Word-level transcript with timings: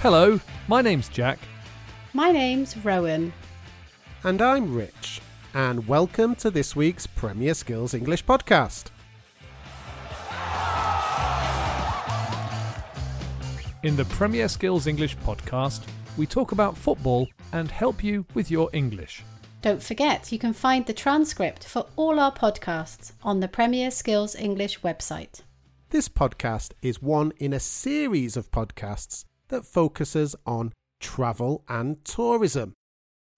Hello, 0.00 0.38
my 0.68 0.82
name's 0.82 1.08
Jack. 1.08 1.38
My 2.12 2.30
name's 2.30 2.76
Rowan. 2.76 3.32
And 4.24 4.42
I'm 4.42 4.74
Rich, 4.74 5.22
and 5.54 5.88
welcome 5.88 6.34
to 6.36 6.50
this 6.50 6.76
week's 6.76 7.06
Premier 7.06 7.54
Skills 7.54 7.94
English 7.94 8.22
podcast. 8.26 8.90
In 13.82 13.96
the 13.96 14.04
Premier 14.10 14.48
Skills 14.48 14.86
English 14.86 15.16
podcast, 15.16 15.86
we 16.18 16.26
talk 16.26 16.52
about 16.52 16.76
football 16.76 17.26
and 17.52 17.70
help 17.70 18.04
you 18.04 18.26
with 18.34 18.50
your 18.50 18.68
English. 18.74 19.24
Don't 19.62 19.82
forget, 19.82 20.30
you 20.30 20.38
can 20.38 20.52
find 20.52 20.84
the 20.84 20.92
transcript 20.92 21.64
for 21.64 21.86
all 21.96 22.20
our 22.20 22.32
podcasts 22.32 23.12
on 23.22 23.40
the 23.40 23.48
Premier 23.48 23.90
Skills 23.90 24.34
English 24.34 24.80
website. 24.82 25.40
This 25.88 26.10
podcast 26.10 26.72
is 26.82 27.00
one 27.00 27.32
in 27.38 27.54
a 27.54 27.60
series 27.60 28.36
of 28.36 28.50
podcasts 28.50 29.24
that 29.48 29.64
focuses 29.64 30.36
on 30.44 30.72
travel 31.00 31.64
and 31.68 32.04
tourism. 32.04 32.74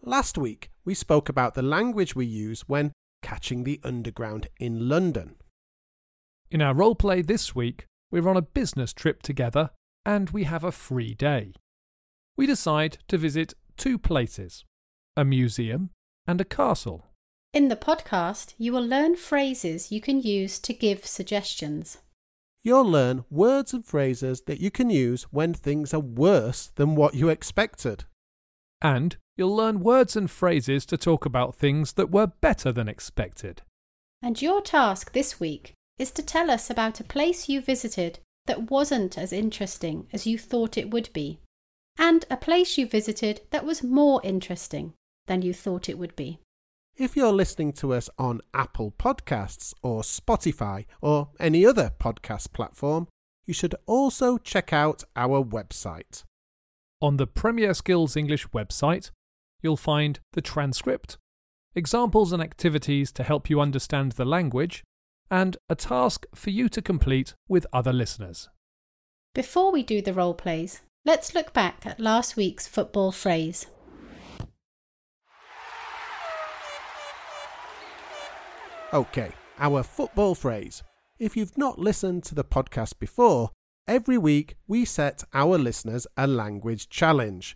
Last 0.02 0.38
week, 0.38 0.70
we 0.84 0.94
spoke 0.94 1.28
about 1.28 1.54
the 1.54 1.62
language 1.62 2.14
we 2.14 2.26
use 2.26 2.62
when 2.62 2.92
catching 3.22 3.64
the 3.64 3.80
underground 3.82 4.48
in 4.58 4.88
London. 4.88 5.36
In 6.50 6.62
our 6.62 6.74
role 6.74 6.94
play 6.94 7.20
this 7.20 7.54
week, 7.54 7.84
we're 8.10 8.28
on 8.28 8.36
a 8.36 8.42
business 8.42 8.92
trip 8.92 9.22
together 9.22 9.70
and 10.06 10.30
we 10.30 10.44
have 10.44 10.64
a 10.64 10.72
free 10.72 11.14
day. 11.14 11.52
We 12.36 12.46
decide 12.46 12.98
to 13.08 13.18
visit 13.18 13.54
two 13.76 13.98
places 13.98 14.64
a 15.16 15.24
museum 15.24 15.90
and 16.26 16.40
a 16.40 16.44
castle. 16.44 17.04
In 17.52 17.68
the 17.68 17.76
podcast, 17.76 18.54
you 18.56 18.72
will 18.72 18.86
learn 18.86 19.16
phrases 19.16 19.90
you 19.90 20.00
can 20.00 20.20
use 20.20 20.58
to 20.60 20.72
give 20.72 21.04
suggestions. 21.04 21.98
You'll 22.64 22.84
learn 22.84 23.24
words 23.30 23.72
and 23.72 23.84
phrases 23.84 24.42
that 24.42 24.60
you 24.60 24.70
can 24.70 24.90
use 24.90 25.24
when 25.24 25.54
things 25.54 25.94
are 25.94 26.00
worse 26.00 26.70
than 26.74 26.96
what 26.96 27.14
you 27.14 27.28
expected. 27.28 28.04
And 28.82 29.16
you'll 29.36 29.54
learn 29.54 29.80
words 29.80 30.16
and 30.16 30.30
phrases 30.30 30.84
to 30.86 30.96
talk 30.96 31.24
about 31.24 31.54
things 31.54 31.94
that 31.94 32.10
were 32.10 32.26
better 32.26 32.72
than 32.72 32.88
expected. 32.88 33.62
And 34.20 34.42
your 34.42 34.60
task 34.60 35.12
this 35.12 35.38
week 35.38 35.74
is 35.98 36.10
to 36.12 36.22
tell 36.22 36.50
us 36.50 36.70
about 36.70 37.00
a 37.00 37.04
place 37.04 37.48
you 37.48 37.60
visited 37.60 38.18
that 38.46 38.70
wasn't 38.70 39.16
as 39.16 39.32
interesting 39.32 40.08
as 40.12 40.26
you 40.26 40.38
thought 40.38 40.78
it 40.78 40.90
would 40.90 41.12
be, 41.12 41.38
and 41.98 42.24
a 42.30 42.36
place 42.36 42.78
you 42.78 42.86
visited 42.86 43.42
that 43.50 43.64
was 43.64 43.82
more 43.82 44.20
interesting 44.24 44.94
than 45.26 45.42
you 45.42 45.52
thought 45.52 45.88
it 45.88 45.98
would 45.98 46.16
be. 46.16 46.38
If 46.98 47.16
you're 47.16 47.32
listening 47.32 47.74
to 47.74 47.94
us 47.94 48.10
on 48.18 48.40
Apple 48.52 48.92
Podcasts 48.98 49.72
or 49.82 50.02
Spotify 50.02 50.84
or 51.00 51.28
any 51.38 51.64
other 51.64 51.92
podcast 52.00 52.52
platform, 52.52 53.06
you 53.46 53.54
should 53.54 53.76
also 53.86 54.36
check 54.36 54.72
out 54.72 55.04
our 55.14 55.40
website. 55.40 56.24
On 57.00 57.16
the 57.16 57.28
Premier 57.28 57.72
Skills 57.72 58.16
English 58.16 58.48
website, 58.48 59.12
you'll 59.62 59.76
find 59.76 60.18
the 60.32 60.42
transcript, 60.42 61.18
examples 61.76 62.32
and 62.32 62.42
activities 62.42 63.12
to 63.12 63.22
help 63.22 63.48
you 63.48 63.60
understand 63.60 64.12
the 64.12 64.24
language, 64.24 64.82
and 65.30 65.56
a 65.68 65.76
task 65.76 66.26
for 66.34 66.50
you 66.50 66.68
to 66.68 66.82
complete 66.82 67.36
with 67.46 67.64
other 67.72 67.92
listeners. 67.92 68.48
Before 69.36 69.70
we 69.70 69.84
do 69.84 70.02
the 70.02 70.14
role 70.14 70.34
plays, 70.34 70.80
let's 71.04 71.32
look 71.32 71.52
back 71.52 71.86
at 71.86 72.00
last 72.00 72.34
week's 72.34 72.66
football 72.66 73.12
phrase. 73.12 73.66
Okay, 78.92 79.32
our 79.58 79.82
football 79.82 80.34
phrase. 80.34 80.82
If 81.18 81.36
you've 81.36 81.58
not 81.58 81.78
listened 81.78 82.24
to 82.24 82.34
the 82.34 82.42
podcast 82.44 82.98
before, 82.98 83.50
every 83.86 84.16
week 84.16 84.56
we 84.66 84.86
set 84.86 85.24
our 85.34 85.58
listeners 85.58 86.06
a 86.16 86.26
language 86.26 86.88
challenge. 86.88 87.54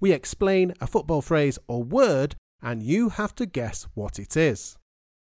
We 0.00 0.10
explain 0.10 0.74
a 0.80 0.88
football 0.88 1.22
phrase 1.22 1.56
or 1.68 1.84
word, 1.84 2.34
and 2.60 2.82
you 2.82 3.10
have 3.10 3.32
to 3.36 3.46
guess 3.46 3.86
what 3.94 4.18
it 4.18 4.36
is. 4.36 4.76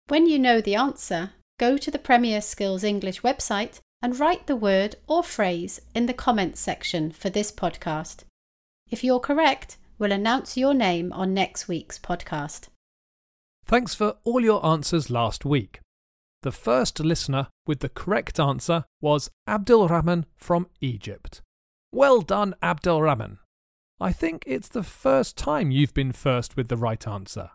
When 0.09 0.25
you 0.25 0.39
know 0.39 0.59
the 0.59 0.75
answer, 0.75 1.31
go 1.57 1.77
to 1.77 1.89
the 1.89 1.99
Premier 1.99 2.41
Skills 2.41 2.83
English 2.83 3.21
website 3.21 3.79
and 4.01 4.19
write 4.19 4.47
the 4.47 4.57
word 4.57 4.97
or 5.07 5.23
phrase 5.23 5.79
in 5.93 6.05
the 6.05 6.13
comments 6.13 6.59
section 6.59 7.11
for 7.11 7.29
this 7.29 7.49
podcast. 7.49 8.23
If 8.91 9.05
you're 9.05 9.21
correct, 9.21 9.77
we'll 9.97 10.11
announce 10.11 10.57
your 10.57 10.73
name 10.73 11.13
on 11.13 11.33
next 11.33 11.69
week's 11.69 11.97
podcast. 11.97 12.67
Thanks 13.67 13.95
for 13.95 14.17
all 14.23 14.41
your 14.41 14.63
answers 14.63 15.09
last 15.09 15.43
week. 15.43 15.79
The 16.43 16.51
first 16.51 16.99
listener 16.99 17.47
with 17.65 17.79
the 17.79 17.89
correct 17.89 18.39
answer 18.39 18.83
was 19.01 19.31
Abdul 19.47 19.87
Rahman 19.87 20.27
from 20.35 20.67
Egypt. 20.81 21.41
Well 21.91 22.21
done, 22.21 22.53
Abdul 22.61 23.01
Rahman. 23.01 23.39
I 23.99 24.11
think 24.11 24.43
it's 24.45 24.67
the 24.67 24.83
first 24.83 25.35
time 25.35 25.71
you've 25.71 25.95
been 25.95 26.11
first 26.11 26.55
with 26.55 26.67
the 26.67 26.77
right 26.77 27.07
answer. 27.07 27.49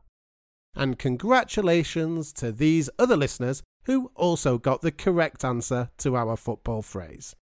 And 0.74 0.98
congratulations 0.98 2.32
to 2.34 2.50
these 2.50 2.90
other 2.98 3.16
listeners 3.16 3.62
who 3.84 4.10
also 4.16 4.58
got 4.58 4.82
the 4.82 4.90
correct 4.90 5.44
answer 5.44 5.90
to 5.98 6.16
our 6.16 6.36
football 6.36 6.82
phrase. 6.82 7.36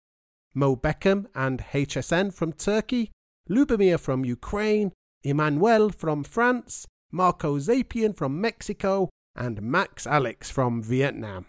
Mo 0.55 0.75
Beckham 0.75 1.27
and 1.35 1.61
HSN 1.73 2.33
from 2.33 2.55
Turkey, 2.55 3.11
Lubomir 3.51 4.01
from 4.01 4.25
Ukraine, 4.25 4.93
Emmanuel 5.23 5.91
from 5.91 6.25
France, 6.25 6.87
Marco 7.15 7.59
Zapian 7.59 8.17
from 8.17 8.41
Mexico, 8.41 9.09
and 9.37 9.63
Max 9.63 10.05
Alex 10.05 10.51
from 10.51 10.83
Vietnam. 10.83 11.47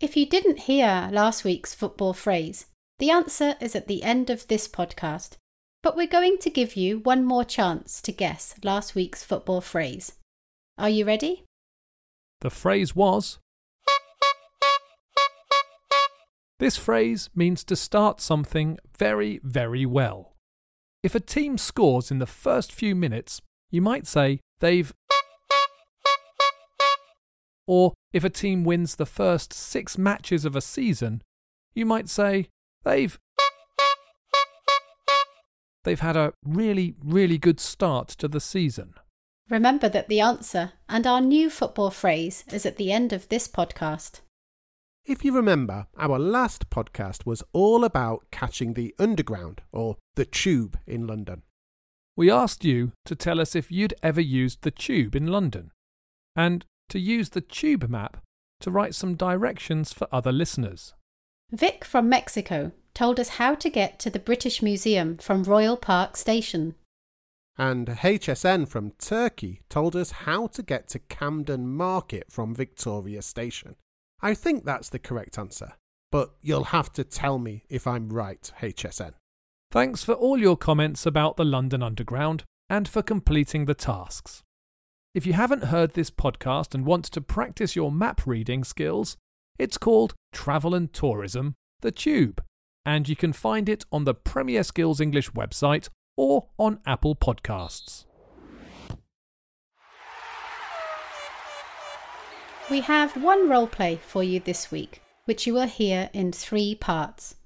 If 0.00 0.16
you 0.16 0.26
didn't 0.26 0.60
hear 0.60 1.10
last 1.12 1.44
week's 1.44 1.74
football 1.74 2.14
phrase, 2.14 2.66
the 2.98 3.10
answer 3.10 3.54
is 3.60 3.76
at 3.76 3.86
the 3.86 4.02
end 4.02 4.30
of 4.30 4.48
this 4.48 4.66
podcast. 4.66 5.36
But 5.82 5.94
we're 5.94 6.06
going 6.06 6.38
to 6.38 6.48
give 6.48 6.74
you 6.74 7.00
one 7.00 7.22
more 7.24 7.44
chance 7.44 8.00
to 8.00 8.12
guess 8.12 8.54
last 8.64 8.94
week's 8.94 9.22
football 9.22 9.60
phrase. 9.60 10.12
Are 10.78 10.88
you 10.88 11.04
ready? 11.04 11.44
The 12.40 12.50
phrase 12.50 12.96
was 12.96 13.38
This 16.58 16.78
phrase 16.78 17.28
means 17.34 17.62
to 17.64 17.76
start 17.76 18.20
something 18.22 18.78
very, 18.96 19.38
very 19.42 19.84
well. 19.84 20.32
If 21.02 21.14
a 21.14 21.20
team 21.20 21.58
scores 21.58 22.10
in 22.10 22.20
the 22.20 22.26
first 22.26 22.72
few 22.72 22.94
minutes, 22.94 23.42
you 23.70 23.82
might 23.82 24.06
say 24.06 24.38
they've. 24.62 24.94
Or 27.66 27.92
if 28.14 28.24
a 28.24 28.30
team 28.30 28.64
wins 28.64 28.96
the 28.96 29.06
first 29.06 29.52
six 29.52 29.98
matches 29.98 30.46
of 30.46 30.56
a 30.56 30.62
season, 30.62 31.22
you 31.74 31.84
might 31.84 32.08
say 32.08 32.48
they've. 32.84 33.18
They've 35.84 36.00
had 36.00 36.16
a 36.16 36.32
really, 36.44 36.94
really 37.04 37.38
good 37.38 37.60
start 37.60 38.08
to 38.08 38.28
the 38.28 38.40
season. 38.40 38.94
Remember 39.50 39.88
that 39.88 40.08
the 40.08 40.20
answer 40.20 40.72
and 40.88 41.06
our 41.06 41.20
new 41.20 41.50
football 41.50 41.90
phrase 41.90 42.44
is 42.52 42.64
at 42.64 42.76
the 42.76 42.92
end 42.92 43.12
of 43.12 43.28
this 43.28 43.48
podcast. 43.48 44.20
If 45.04 45.24
you 45.24 45.34
remember, 45.34 45.88
our 45.98 46.18
last 46.18 46.70
podcast 46.70 47.26
was 47.26 47.42
all 47.52 47.84
about 47.84 48.26
catching 48.30 48.74
the 48.74 48.94
underground 49.00 49.60
or 49.72 49.96
the 50.14 50.24
tube 50.24 50.78
in 50.86 51.08
London. 51.08 51.42
We 52.16 52.30
asked 52.30 52.64
you 52.64 52.92
to 53.06 53.16
tell 53.16 53.40
us 53.40 53.54
if 53.54 53.72
you'd 53.72 53.94
ever 54.02 54.20
used 54.20 54.62
the 54.62 54.70
tube 54.70 55.16
in 55.16 55.28
London 55.28 55.70
and 56.36 56.64
to 56.90 56.98
use 56.98 57.30
the 57.30 57.40
tube 57.40 57.88
map 57.88 58.22
to 58.60 58.70
write 58.70 58.94
some 58.94 59.14
directions 59.14 59.92
for 59.92 60.06
other 60.12 60.32
listeners. 60.32 60.94
Vic 61.50 61.84
from 61.84 62.08
Mexico 62.08 62.72
told 62.94 63.18
us 63.18 63.30
how 63.30 63.54
to 63.54 63.70
get 63.70 63.98
to 63.98 64.10
the 64.10 64.18
British 64.18 64.62
Museum 64.62 65.16
from 65.16 65.42
Royal 65.42 65.76
Park 65.76 66.16
Station. 66.16 66.74
And 67.58 67.88
HSN 67.88 68.68
from 68.68 68.92
Turkey 68.92 69.62
told 69.68 69.96
us 69.96 70.10
how 70.10 70.46
to 70.48 70.62
get 70.62 70.88
to 70.88 70.98
Camden 70.98 71.68
Market 71.68 72.30
from 72.30 72.54
Victoria 72.54 73.22
Station. 73.22 73.76
I 74.20 74.34
think 74.34 74.64
that's 74.64 74.88
the 74.88 74.98
correct 74.98 75.38
answer, 75.38 75.72
but 76.10 76.34
you'll 76.40 76.64
have 76.64 76.92
to 76.94 77.04
tell 77.04 77.38
me 77.38 77.64
if 77.68 77.86
I'm 77.86 78.10
right, 78.10 78.50
HSN. 78.60 79.14
Thanks 79.72 80.04
for 80.04 80.12
all 80.12 80.36
your 80.36 80.58
comments 80.58 81.06
about 81.06 81.38
the 81.38 81.46
London 81.46 81.82
Underground 81.82 82.44
and 82.68 82.86
for 82.86 83.02
completing 83.02 83.64
the 83.64 83.72
tasks. 83.72 84.42
If 85.14 85.24
you 85.24 85.32
haven't 85.32 85.64
heard 85.64 85.94
this 85.94 86.10
podcast 86.10 86.74
and 86.74 86.84
want 86.84 87.06
to 87.06 87.22
practice 87.22 87.74
your 87.74 87.90
map 87.90 88.26
reading 88.26 88.64
skills, 88.64 89.16
it's 89.58 89.78
called 89.78 90.12
Travel 90.30 90.74
and 90.74 90.92
Tourism 90.92 91.54
The 91.80 91.90
Tube, 91.90 92.44
and 92.84 93.08
you 93.08 93.16
can 93.16 93.32
find 93.32 93.66
it 93.66 93.86
on 93.90 94.04
the 94.04 94.12
Premier 94.12 94.62
Skills 94.62 95.00
English 95.00 95.30
website 95.30 95.88
or 96.18 96.48
on 96.58 96.80
Apple 96.84 97.16
Podcasts. 97.16 98.04
We 102.70 102.80
have 102.80 103.16
one 103.16 103.48
role 103.48 103.68
play 103.68 103.98
for 104.06 104.22
you 104.22 104.38
this 104.38 104.70
week, 104.70 105.00
which 105.24 105.46
you 105.46 105.54
will 105.54 105.66
hear 105.66 106.10
in 106.12 106.30
three 106.30 106.74
parts. 106.74 107.36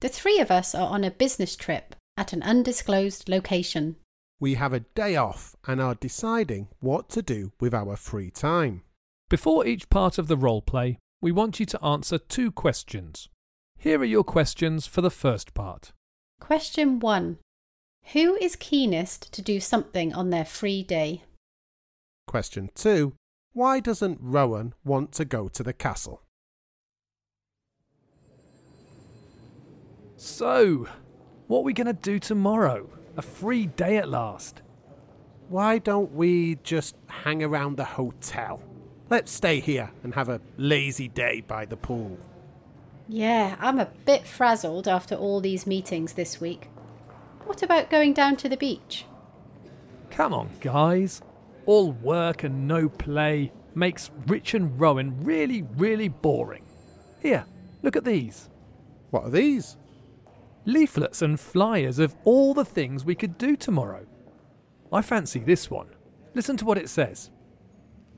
The 0.00 0.08
three 0.08 0.40
of 0.40 0.50
us 0.50 0.74
are 0.74 0.88
on 0.88 1.04
a 1.04 1.10
business 1.10 1.56
trip 1.56 1.94
at 2.16 2.32
an 2.32 2.42
undisclosed 2.42 3.28
location. 3.28 3.96
We 4.38 4.54
have 4.54 4.74
a 4.74 4.80
day 4.80 5.16
off 5.16 5.56
and 5.66 5.80
are 5.80 5.94
deciding 5.94 6.68
what 6.80 7.08
to 7.10 7.22
do 7.22 7.52
with 7.60 7.72
our 7.72 7.96
free 7.96 8.30
time. 8.30 8.82
Before 9.30 9.66
each 9.66 9.88
part 9.88 10.18
of 10.18 10.28
the 10.28 10.36
role 10.36 10.60
play, 10.60 10.98
we 11.22 11.32
want 11.32 11.58
you 11.58 11.66
to 11.66 11.82
answer 11.82 12.18
two 12.18 12.52
questions. 12.52 13.28
Here 13.78 13.98
are 13.98 14.04
your 14.04 14.24
questions 14.24 14.86
for 14.86 15.00
the 15.00 15.10
first 15.10 15.54
part. 15.54 15.92
Question 16.40 17.00
1. 17.00 17.38
Who 18.12 18.36
is 18.36 18.54
keenest 18.54 19.32
to 19.32 19.42
do 19.42 19.60
something 19.60 20.14
on 20.14 20.30
their 20.30 20.44
free 20.44 20.82
day? 20.82 21.24
Question 22.26 22.70
2. 22.74 23.14
Why 23.52 23.80
doesn't 23.80 24.18
Rowan 24.20 24.74
want 24.84 25.12
to 25.12 25.24
go 25.24 25.48
to 25.48 25.62
the 25.62 25.72
castle? 25.72 26.22
So, 30.16 30.88
what 31.46 31.58
are 31.58 31.64
we 31.64 31.74
going 31.74 31.86
to 31.88 31.92
do 31.92 32.18
tomorrow? 32.18 32.88
A 33.18 33.22
free 33.22 33.66
day 33.66 33.98
at 33.98 34.08
last. 34.08 34.62
Why 35.48 35.78
don't 35.78 36.12
we 36.12 36.56
just 36.62 36.96
hang 37.06 37.42
around 37.42 37.76
the 37.76 37.84
hotel? 37.84 38.62
Let's 39.10 39.30
stay 39.30 39.60
here 39.60 39.92
and 40.02 40.14
have 40.14 40.30
a 40.30 40.40
lazy 40.56 41.08
day 41.08 41.42
by 41.42 41.66
the 41.66 41.76
pool. 41.76 42.18
Yeah, 43.08 43.56
I'm 43.60 43.78
a 43.78 43.90
bit 44.06 44.26
frazzled 44.26 44.88
after 44.88 45.14
all 45.14 45.40
these 45.40 45.66
meetings 45.66 46.14
this 46.14 46.40
week. 46.40 46.70
What 47.44 47.62
about 47.62 47.90
going 47.90 48.14
down 48.14 48.36
to 48.36 48.48
the 48.48 48.56
beach? 48.56 49.04
Come 50.10 50.32
on, 50.32 50.48
guys. 50.60 51.20
All 51.66 51.92
work 51.92 52.42
and 52.42 52.66
no 52.66 52.88
play 52.88 53.52
makes 53.74 54.10
Rich 54.26 54.54
and 54.54 54.80
Rowan 54.80 55.22
really, 55.22 55.62
really 55.76 56.08
boring. 56.08 56.64
Here, 57.20 57.44
look 57.82 57.96
at 57.96 58.04
these 58.04 58.48
What 59.10 59.24
are 59.24 59.30
these? 59.30 59.76
Leaflets 60.66 61.22
and 61.22 61.40
flyers 61.40 61.98
of 61.98 62.14
all 62.24 62.52
the 62.52 62.64
things 62.64 63.04
we 63.04 63.14
could 63.14 63.38
do 63.38 63.56
tomorrow. 63.56 64.04
I 64.92 65.00
fancy 65.00 65.40
this 65.40 65.70
one. 65.70 65.88
Listen 66.34 66.56
to 66.58 66.64
what 66.64 66.78
it 66.78 66.90
says 66.90 67.30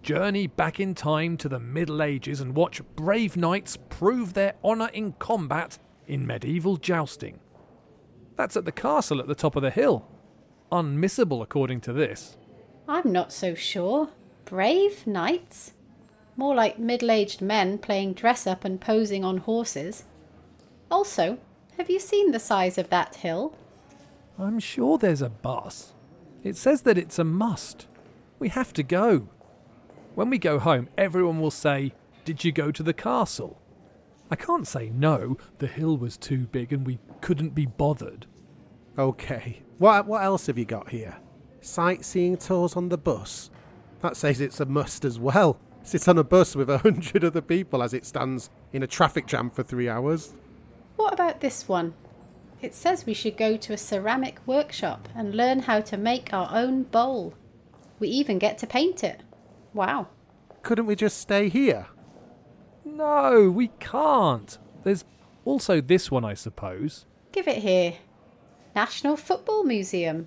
Journey 0.03 0.47
back 0.47 0.81
in 0.81 0.95
time 0.95 1.37
to 1.39 1.49
the 1.49 1.61
Middle 1.61 2.03
Ages 2.03 2.41
and 2.41 2.55
watch 2.55 2.81
brave 2.97 3.37
knights 3.37 3.77
prove 3.89 4.33
their 4.33 4.55
honour 4.65 4.89
in 4.93 5.13
combat 5.19 5.79
in 6.07 6.27
medieval 6.27 6.77
jousting. 6.77 7.39
That's 8.37 8.57
at 8.57 8.65
the 8.65 8.73
castle 8.73 9.21
at 9.21 9.27
the 9.27 9.35
top 9.35 9.57
of 9.57 9.63
the 9.63 9.71
hill. 9.71 10.09
Unmissable, 10.71 11.43
according 11.43 11.81
to 11.83 11.93
this. 11.93 12.37
I'm 12.87 13.13
not 13.13 13.33
so 13.33 13.55
sure. 13.55 14.11
Brave 14.45 15.07
knights? 15.07 15.75
More 16.37 16.55
like 16.55 16.79
middle 16.79 17.11
aged 17.11 17.43
men 17.43 17.79
playing 17.79 18.15
dress 18.15 18.47
up 18.47 18.65
and 18.65 18.81
posing 18.81 19.25
on 19.25 19.39
horses. 19.39 20.05
Also, 20.91 21.39
have 21.79 21.89
you 21.89 21.99
seen 21.99 22.33
the 22.33 22.41
size 22.41 22.77
of 22.77 22.91
that 22.91 23.15
hill? 23.17 23.57
I'm 24.39 24.59
sure 24.59 24.99
there's 24.99 25.23
a 25.23 25.31
bus. 25.31 25.95
It 26.43 26.57
says 26.57 26.83
that 26.83 26.99
it's 26.99 27.19
a 27.19 27.25
must. 27.25 27.87
We 28.39 28.49
have 28.51 28.73
to 28.75 28.83
go. 28.83 29.29
When 30.15 30.31
we 30.31 30.39
go 30.39 30.59
home, 30.59 30.89
everyone 30.99 31.41
will 31.41 31.51
say, 31.51 31.93
Did 32.25 32.45
you 32.45 32.53
go 32.53 32.71
to 32.73 32.83
the 32.83 32.93
castle? 32.93 33.61
I 34.31 34.37
can't 34.37 34.67
say 34.67 34.91
no, 34.91 35.39
the 35.59 35.67
hill 35.67 35.97
was 35.97 36.17
too 36.17 36.47
big 36.49 36.73
and 36.73 36.87
we 36.87 36.99
couldn't 37.21 37.55
be 37.55 37.67
bothered. 37.67 38.27
Okay. 38.99 39.63
What 39.79 40.07
what 40.07 40.23
else 40.23 40.49
have 40.49 40.59
you 40.59 40.65
got 40.65 40.91
here? 40.91 41.17
Sightseeing 41.61 42.37
tours 42.37 42.77
on 42.77 42.89
the 42.89 42.99
bus. 42.99 43.51
That 44.03 44.17
says 44.17 44.41
it's 44.41 44.61
a 44.61 44.67
must 44.67 45.05
as 45.05 45.19
well. 45.19 45.59
Sit 45.83 46.09
on 46.09 46.19
a 46.19 46.25
bus 46.25 46.55
with 46.55 46.69
a 46.69 46.79
hundred 46.79 47.25
other 47.25 47.41
people 47.41 47.83
as 47.83 47.95
it 47.95 48.05
stands 48.05 48.51
in 48.73 48.83
a 48.83 48.87
traffic 48.87 49.27
jam 49.27 49.51
for 49.51 49.63
three 49.63 49.89
hours. 49.89 50.35
What 50.99 51.15
about 51.15 51.41
this 51.41 51.69
one? 51.69 51.95
It 52.61 52.75
says 52.75 53.07
we 53.07 53.15
should 53.15 53.37
go 53.37 53.57
to 53.57 53.73
a 53.73 53.79
ceramic 53.79 54.41
workshop 54.47 55.09
and 55.15 55.33
learn 55.33 55.61
how 55.61 55.81
to 55.81 55.97
make 55.97 56.35
our 56.35 56.51
own 56.53 56.83
bowl. 56.83 57.35
We 58.01 58.09
even 58.09 58.41
get 58.41 58.59
to 58.59 58.67
paint 58.67 59.05
it. 59.05 59.23
Wow. 59.73 60.09
Couldn't 60.63 60.87
we 60.87 60.97
just 60.97 61.19
stay 61.19 61.49
here? 61.49 61.87
No, 62.85 63.49
we 63.49 63.69
can't. 63.79 64.59
There's 64.83 65.05
also 65.45 65.81
this 65.81 66.11
one, 66.11 66.25
I 66.25 66.35
suppose. 66.35 67.07
Give 67.31 67.47
it 67.47 67.59
here. 67.59 67.95
National 68.75 69.17
Football 69.17 69.63
Museum. 69.63 70.27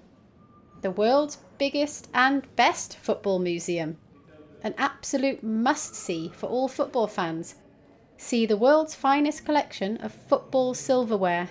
The 0.83 0.91
world's 0.91 1.39
biggest 1.57 2.07
and 2.13 2.47
best 2.55 2.97
football 2.97 3.39
museum. 3.39 3.97
An 4.63 4.73
absolute 4.77 5.43
must 5.43 5.95
see 5.95 6.31
for 6.33 6.47
all 6.47 6.69
football 6.69 7.07
fans. 7.07 7.55
See 8.21 8.45
the 8.45 8.55
world's 8.55 8.93
finest 8.93 9.45
collection 9.45 9.97
of 9.97 10.13
football 10.13 10.75
silverware. 10.75 11.49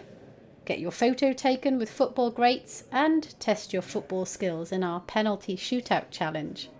Get 0.65 0.79
your 0.79 0.93
photo 0.93 1.33
taken 1.33 1.79
with 1.79 1.91
football 1.91 2.31
greats 2.31 2.85
and 2.93 3.35
test 3.41 3.73
your 3.73 3.83
football 3.83 4.25
skills 4.25 4.71
in 4.71 4.85
our 4.85 5.01
penalty 5.01 5.57
shootout 5.57 6.13
challenge. 6.13 6.71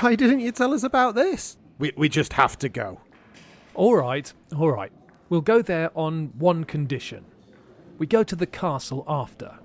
Why 0.00 0.14
didn't 0.14 0.40
you 0.40 0.52
tell 0.52 0.74
us 0.74 0.82
about 0.82 1.14
this? 1.14 1.56
We, 1.78 1.90
we 1.96 2.10
just 2.10 2.34
have 2.34 2.58
to 2.58 2.68
go. 2.68 3.00
All 3.74 3.96
right, 3.96 4.30
all 4.54 4.70
right. 4.70 4.92
We'll 5.30 5.40
go 5.40 5.62
there 5.62 5.90
on 5.96 6.32
one 6.38 6.64
condition. 6.64 7.24
We 7.96 8.06
go 8.06 8.22
to 8.22 8.36
the 8.36 8.46
castle 8.46 9.04
after. 9.08 9.58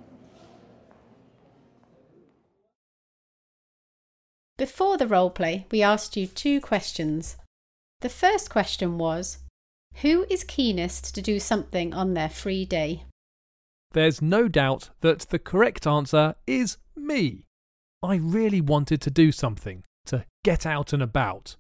Before 4.58 4.96
the 4.96 5.06
roleplay, 5.06 5.66
we 5.70 5.82
asked 5.84 6.16
you 6.16 6.28
two 6.28 6.62
questions. 6.62 7.36
The 8.00 8.10
first 8.10 8.50
question 8.50 8.98
was 8.98 9.40
Who 10.02 10.26
is 10.30 10.44
keenest 10.44 11.16
to 11.16 11.22
do 11.22 11.40
something 11.40 11.94
on 11.94 12.14
their 12.14 12.30
free 12.30 12.66
day? 12.66 13.04
There's 13.94 14.22
no 14.22 14.50
doubt 14.50 14.90
that 15.00 15.20
the 15.22 15.40
correct 15.40 15.88
answer 15.88 16.36
is 16.46 16.78
me. 16.98 17.46
I 18.04 18.16
really 18.16 18.60
wanted 18.60 19.00
to 19.02 19.10
do 19.10 19.32
something, 19.32 19.84
to 20.08 20.26
get 20.44 20.66
out 20.66 20.92
and 20.92 21.02
about. 21.02 21.56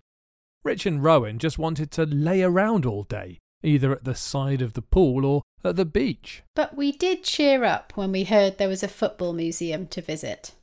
Rich 0.65 0.85
and 0.85 1.01
Rowan 1.01 1.39
just 1.39 1.57
wanted 1.57 1.91
to 1.91 2.05
lay 2.05 2.43
around 2.43 2.85
all 2.85 3.03
day, 3.03 3.39
either 3.63 3.93
at 3.93 4.03
the 4.03 4.15
side 4.15 4.61
of 4.61 4.73
the 4.73 4.81
pool 4.81 5.25
or 5.25 5.41
at 5.63 5.77
the 5.77 5.85
beach. 5.85 6.43
But 6.55 6.75
we 6.75 6.91
did 6.91 7.23
cheer 7.23 7.63
up 7.63 7.93
when 7.95 8.11
we 8.11 8.25
heard 8.25 8.57
there 8.57 8.67
was 8.67 8.83
a 8.83 8.89
football 8.89 9.31
museum 9.31 9.87
to 9.87 10.01
visit. 10.01 10.53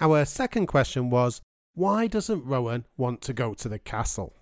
Our 0.00 0.24
second 0.24 0.66
question 0.66 1.10
was 1.10 1.40
why 1.74 2.06
doesn't 2.06 2.44
Rowan 2.44 2.86
want 2.96 3.20
to 3.22 3.32
go 3.32 3.54
to 3.54 3.68
the 3.68 3.78
castle? 3.78 4.34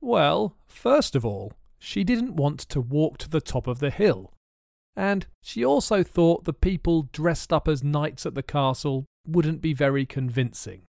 Well, 0.00 0.56
first 0.68 1.16
of 1.16 1.24
all, 1.24 1.52
she 1.78 2.04
didn't 2.04 2.36
want 2.36 2.60
to 2.60 2.80
walk 2.80 3.18
to 3.18 3.28
the 3.28 3.40
top 3.40 3.66
of 3.66 3.78
the 3.78 3.90
hill. 3.90 4.32
And 4.96 5.26
she 5.42 5.64
also 5.64 6.02
thought 6.02 6.44
the 6.44 6.52
people 6.52 7.08
dressed 7.12 7.52
up 7.52 7.68
as 7.68 7.84
knights 7.84 8.24
at 8.24 8.34
the 8.34 8.42
castle 8.42 9.04
wouldn't 9.26 9.60
be 9.60 9.74
very 9.74 10.06
convincing. 10.06 10.82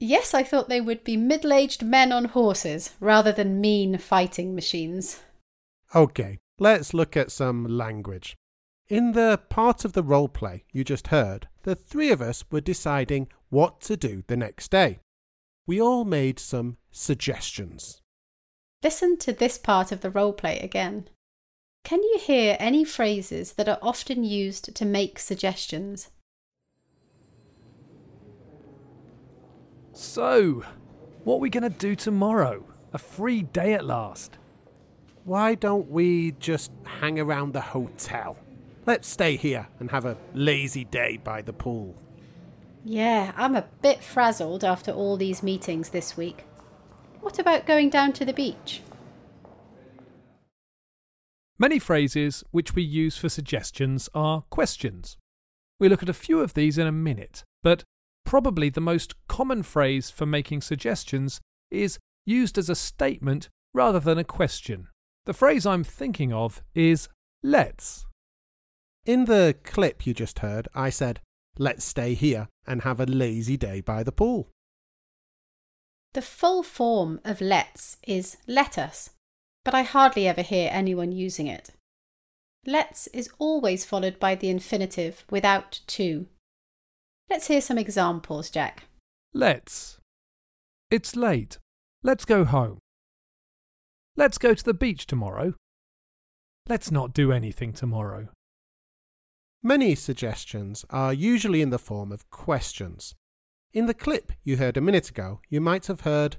Yes, 0.00 0.32
I 0.32 0.44
thought 0.44 0.68
they 0.68 0.80
would 0.80 1.02
be 1.02 1.16
middle 1.16 1.52
aged 1.52 1.82
men 1.82 2.12
on 2.12 2.26
horses 2.26 2.94
rather 3.00 3.32
than 3.32 3.60
mean 3.60 3.98
fighting 3.98 4.54
machines. 4.54 5.20
Okay, 5.94 6.38
let's 6.60 6.94
look 6.94 7.16
at 7.16 7.32
some 7.32 7.64
language. 7.64 8.36
In 8.88 9.12
the 9.12 9.40
part 9.48 9.84
of 9.84 9.94
the 9.94 10.02
role 10.02 10.28
play 10.28 10.64
you 10.72 10.84
just 10.84 11.08
heard, 11.08 11.48
the 11.64 11.74
three 11.74 12.10
of 12.10 12.22
us 12.22 12.44
were 12.50 12.60
deciding 12.60 13.28
what 13.50 13.80
to 13.82 13.96
do 13.96 14.22
the 14.28 14.36
next 14.36 14.70
day. 14.70 15.00
We 15.66 15.80
all 15.80 16.04
made 16.04 16.38
some 16.38 16.76
suggestions. 16.90 18.00
Listen 18.82 19.16
to 19.18 19.32
this 19.32 19.58
part 19.58 19.90
of 19.90 20.02
the 20.02 20.10
roleplay 20.10 20.62
again. 20.62 21.08
Can 21.82 22.02
you 22.02 22.18
hear 22.20 22.56
any 22.60 22.84
phrases 22.84 23.54
that 23.54 23.68
are 23.68 23.78
often 23.82 24.22
used 24.22 24.74
to 24.74 24.84
make 24.84 25.18
suggestions? 25.18 26.10
So, 29.92 30.62
what 31.24 31.36
are 31.36 31.40
we 31.40 31.50
going 31.50 31.64
to 31.64 31.70
do 31.70 31.96
tomorrow? 31.96 32.64
A 32.92 32.98
free 32.98 33.42
day 33.42 33.74
at 33.74 33.84
last. 33.84 34.38
Why 35.24 35.56
don't 35.56 35.90
we 35.90 36.32
just 36.38 36.70
hang 36.84 37.18
around 37.18 37.54
the 37.54 37.60
hotel? 37.60 38.36
Let's 38.86 39.08
stay 39.08 39.34
here 39.34 39.66
and 39.80 39.90
have 39.90 40.04
a 40.04 40.16
lazy 40.34 40.84
day 40.84 41.18
by 41.22 41.42
the 41.42 41.52
pool. 41.52 41.96
Yeah, 42.84 43.32
I'm 43.36 43.56
a 43.56 43.66
bit 43.82 44.04
frazzled 44.04 44.62
after 44.62 44.92
all 44.92 45.16
these 45.16 45.42
meetings 45.42 45.90
this 45.90 46.16
week. 46.16 46.44
What 47.20 47.38
about 47.38 47.66
going 47.66 47.90
down 47.90 48.12
to 48.14 48.24
the 48.24 48.32
beach? 48.32 48.82
Many 51.58 51.78
phrases 51.78 52.44
which 52.52 52.74
we 52.74 52.82
use 52.82 53.18
for 53.18 53.28
suggestions 53.28 54.08
are 54.14 54.42
questions. 54.50 55.16
We 55.80 55.88
look 55.88 56.02
at 56.02 56.08
a 56.08 56.14
few 56.14 56.40
of 56.40 56.54
these 56.54 56.78
in 56.78 56.86
a 56.86 56.92
minute, 56.92 57.42
but 57.62 57.84
probably 58.24 58.68
the 58.68 58.80
most 58.80 59.14
common 59.28 59.62
phrase 59.62 60.10
for 60.10 60.26
making 60.26 60.62
suggestions 60.62 61.40
is 61.70 61.98
used 62.24 62.58
as 62.58 62.68
a 62.68 62.74
statement 62.74 63.48
rather 63.74 63.98
than 64.00 64.18
a 64.18 64.24
question. 64.24 64.88
The 65.26 65.34
phrase 65.34 65.66
I'm 65.66 65.84
thinking 65.84 66.32
of 66.32 66.62
is 66.74 67.08
let's. 67.42 68.06
In 69.04 69.24
the 69.24 69.56
clip 69.64 70.06
you 70.06 70.14
just 70.14 70.40
heard, 70.40 70.68
I 70.74 70.90
said, 70.90 71.20
let's 71.58 71.84
stay 71.84 72.14
here 72.14 72.48
and 72.66 72.82
have 72.82 73.00
a 73.00 73.06
lazy 73.06 73.56
day 73.56 73.80
by 73.80 74.02
the 74.02 74.12
pool. 74.12 74.50
The 76.14 76.22
full 76.22 76.62
form 76.62 77.20
of 77.24 77.40
let's 77.40 77.98
is 78.06 78.38
let 78.46 78.78
us, 78.78 79.10
but 79.64 79.74
I 79.74 79.82
hardly 79.82 80.26
ever 80.26 80.42
hear 80.42 80.70
anyone 80.72 81.12
using 81.12 81.46
it. 81.46 81.70
Let's 82.66 83.06
is 83.08 83.30
always 83.38 83.84
followed 83.84 84.18
by 84.18 84.34
the 84.34 84.48
infinitive 84.48 85.24
without 85.30 85.80
to. 85.88 86.26
Let's 87.30 87.46
hear 87.46 87.60
some 87.60 87.78
examples, 87.78 88.50
Jack. 88.50 88.84
Let's. 89.32 89.98
It's 90.90 91.14
late. 91.14 91.58
Let's 92.02 92.24
go 92.24 92.44
home. 92.44 92.78
Let's 94.16 94.38
go 94.38 94.54
to 94.54 94.64
the 94.64 94.74
beach 94.74 95.06
tomorrow. 95.06 95.54
Let's 96.68 96.90
not 96.90 97.14
do 97.14 97.32
anything 97.32 97.72
tomorrow. 97.72 98.28
Many 99.62 99.94
suggestions 99.94 100.84
are 100.90 101.12
usually 101.12 101.62
in 101.62 101.70
the 101.70 101.78
form 101.78 102.12
of 102.12 102.28
questions. 102.30 103.14
In 103.72 103.86
the 103.86 103.94
clip 103.94 104.32
you 104.44 104.56
heard 104.56 104.76
a 104.76 104.80
minute 104.80 105.10
ago, 105.10 105.40
you 105.50 105.60
might 105.60 105.86
have 105.86 106.02
heard, 106.02 106.36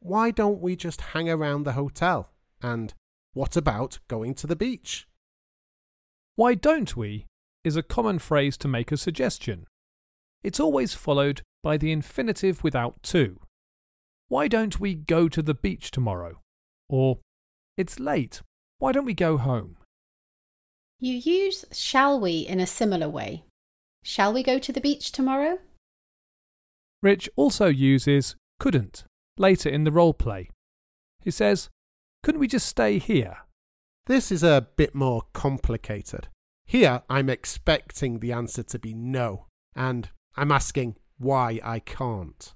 Why 0.00 0.30
don't 0.30 0.60
we 0.60 0.76
just 0.76 1.00
hang 1.12 1.28
around 1.28 1.64
the 1.64 1.72
hotel? 1.72 2.30
And 2.62 2.92
what 3.32 3.56
about 3.56 3.98
going 4.08 4.34
to 4.34 4.46
the 4.46 4.56
beach? 4.56 5.08
Why 6.36 6.54
don't 6.54 6.96
we 6.96 7.26
is 7.64 7.76
a 7.76 7.82
common 7.82 8.18
phrase 8.18 8.56
to 8.58 8.68
make 8.68 8.92
a 8.92 8.96
suggestion. 8.96 9.66
It's 10.42 10.60
always 10.60 10.94
followed 10.94 11.42
by 11.62 11.76
the 11.76 11.92
infinitive 11.92 12.62
without 12.62 13.02
to. 13.04 13.40
Why 14.28 14.48
don't 14.48 14.78
we 14.78 14.94
go 14.94 15.28
to 15.28 15.42
the 15.42 15.54
beach 15.54 15.90
tomorrow? 15.90 16.40
Or, 16.88 17.18
It's 17.76 17.98
late. 17.98 18.42
Why 18.78 18.92
don't 18.92 19.04
we 19.04 19.14
go 19.14 19.36
home? 19.38 19.76
You 21.00 21.14
use 21.14 21.64
shall 21.72 22.18
we 22.18 22.40
in 22.40 22.60
a 22.60 22.66
similar 22.66 23.08
way. 23.08 23.44
Shall 24.02 24.32
we 24.32 24.42
go 24.42 24.58
to 24.58 24.72
the 24.72 24.80
beach 24.80 25.12
tomorrow? 25.12 25.58
Rich 27.02 27.30
also 27.36 27.66
uses 27.66 28.36
couldn't 28.58 29.04
later 29.38 29.68
in 29.68 29.84
the 29.84 29.92
role 29.92 30.14
play. 30.14 30.50
He 31.20 31.30
says, 31.30 31.68
Couldn't 32.22 32.40
we 32.40 32.48
just 32.48 32.66
stay 32.66 32.98
here? 32.98 33.38
This 34.06 34.32
is 34.32 34.42
a 34.42 34.66
bit 34.76 34.94
more 34.94 35.22
complicated. 35.32 36.28
Here 36.66 37.02
I'm 37.08 37.30
expecting 37.30 38.18
the 38.18 38.32
answer 38.32 38.62
to 38.62 38.78
be 38.78 38.94
no, 38.94 39.46
and 39.76 40.08
I'm 40.36 40.50
asking 40.50 40.96
why 41.18 41.60
I 41.62 41.78
can't. 41.78 42.52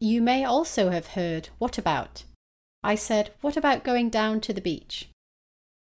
You 0.00 0.20
may 0.20 0.44
also 0.44 0.90
have 0.90 1.08
heard 1.08 1.48
what 1.58 1.78
about. 1.78 2.24
I 2.82 2.94
said, 2.94 3.30
What 3.40 3.56
about 3.56 3.84
going 3.84 4.10
down 4.10 4.40
to 4.42 4.52
the 4.52 4.60
beach? 4.60 5.08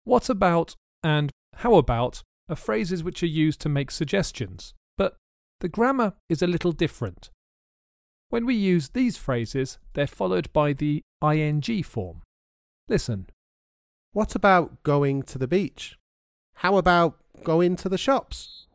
What 0.04 0.28
about 0.28 0.74
and 1.02 1.30
how 1.56 1.76
about 1.76 2.22
are 2.48 2.56
phrases 2.56 3.02
which 3.02 3.22
are 3.22 3.26
used 3.26 3.60
to 3.62 3.68
make 3.68 3.90
suggestions, 3.90 4.74
but 4.98 5.16
the 5.60 5.68
grammar 5.68 6.14
is 6.28 6.42
a 6.42 6.46
little 6.46 6.72
different. 6.72 7.30
When 8.34 8.46
we 8.46 8.56
use 8.56 8.88
these 8.88 9.16
phrases, 9.16 9.78
they're 9.92 10.08
followed 10.08 10.52
by 10.52 10.72
the 10.72 11.04
ing 11.22 11.62
form. 11.84 12.22
Listen. 12.88 13.28
What 14.10 14.34
about 14.34 14.82
going 14.82 15.22
to 15.30 15.38
the 15.38 15.46
beach? 15.46 15.96
How 16.54 16.76
about 16.76 17.16
going 17.44 17.76
to 17.76 17.88
the 17.88 17.96
shops? 17.96 18.66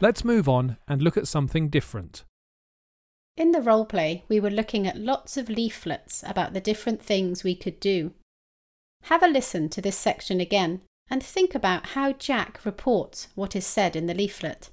Let's 0.00 0.24
move 0.24 0.48
on 0.48 0.78
and 0.88 1.02
look 1.02 1.18
at 1.18 1.28
something 1.28 1.68
different. 1.68 2.24
In 3.36 3.50
the 3.50 3.60
role 3.60 3.84
play, 3.84 4.24
we 4.26 4.40
were 4.40 4.48
looking 4.48 4.86
at 4.86 4.96
lots 4.96 5.36
of 5.36 5.50
leaflets 5.50 6.24
about 6.26 6.54
the 6.54 6.62
different 6.62 7.02
things 7.02 7.44
we 7.44 7.56
could 7.56 7.78
do. 7.78 8.14
Have 9.02 9.22
a 9.22 9.28
listen 9.28 9.68
to 9.68 9.82
this 9.82 9.98
section 9.98 10.40
again 10.40 10.80
and 11.10 11.22
think 11.22 11.54
about 11.54 11.88
how 11.88 12.12
Jack 12.12 12.64
reports 12.64 13.28
what 13.34 13.54
is 13.54 13.66
said 13.66 13.94
in 13.96 14.06
the 14.06 14.14
leaflet. 14.14 14.70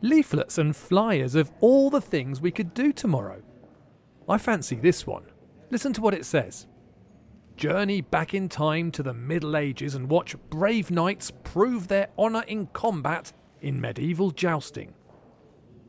Leaflets 0.00 0.58
and 0.58 0.76
flyers 0.76 1.34
of 1.34 1.50
all 1.60 1.90
the 1.90 2.00
things 2.00 2.40
we 2.40 2.52
could 2.52 2.72
do 2.72 2.92
tomorrow. 2.92 3.42
I 4.28 4.38
fancy 4.38 4.76
this 4.76 5.06
one. 5.06 5.24
Listen 5.70 5.92
to 5.94 6.00
what 6.00 6.14
it 6.14 6.24
says. 6.24 6.66
Journey 7.56 8.00
back 8.00 8.34
in 8.34 8.48
time 8.48 8.92
to 8.92 9.02
the 9.02 9.12
Middle 9.12 9.56
Ages 9.56 9.96
and 9.96 10.08
watch 10.08 10.36
brave 10.48 10.92
knights 10.92 11.32
prove 11.42 11.88
their 11.88 12.08
honour 12.16 12.44
in 12.46 12.68
combat 12.68 13.32
in 13.60 13.80
medieval 13.80 14.30
jousting. 14.30 14.94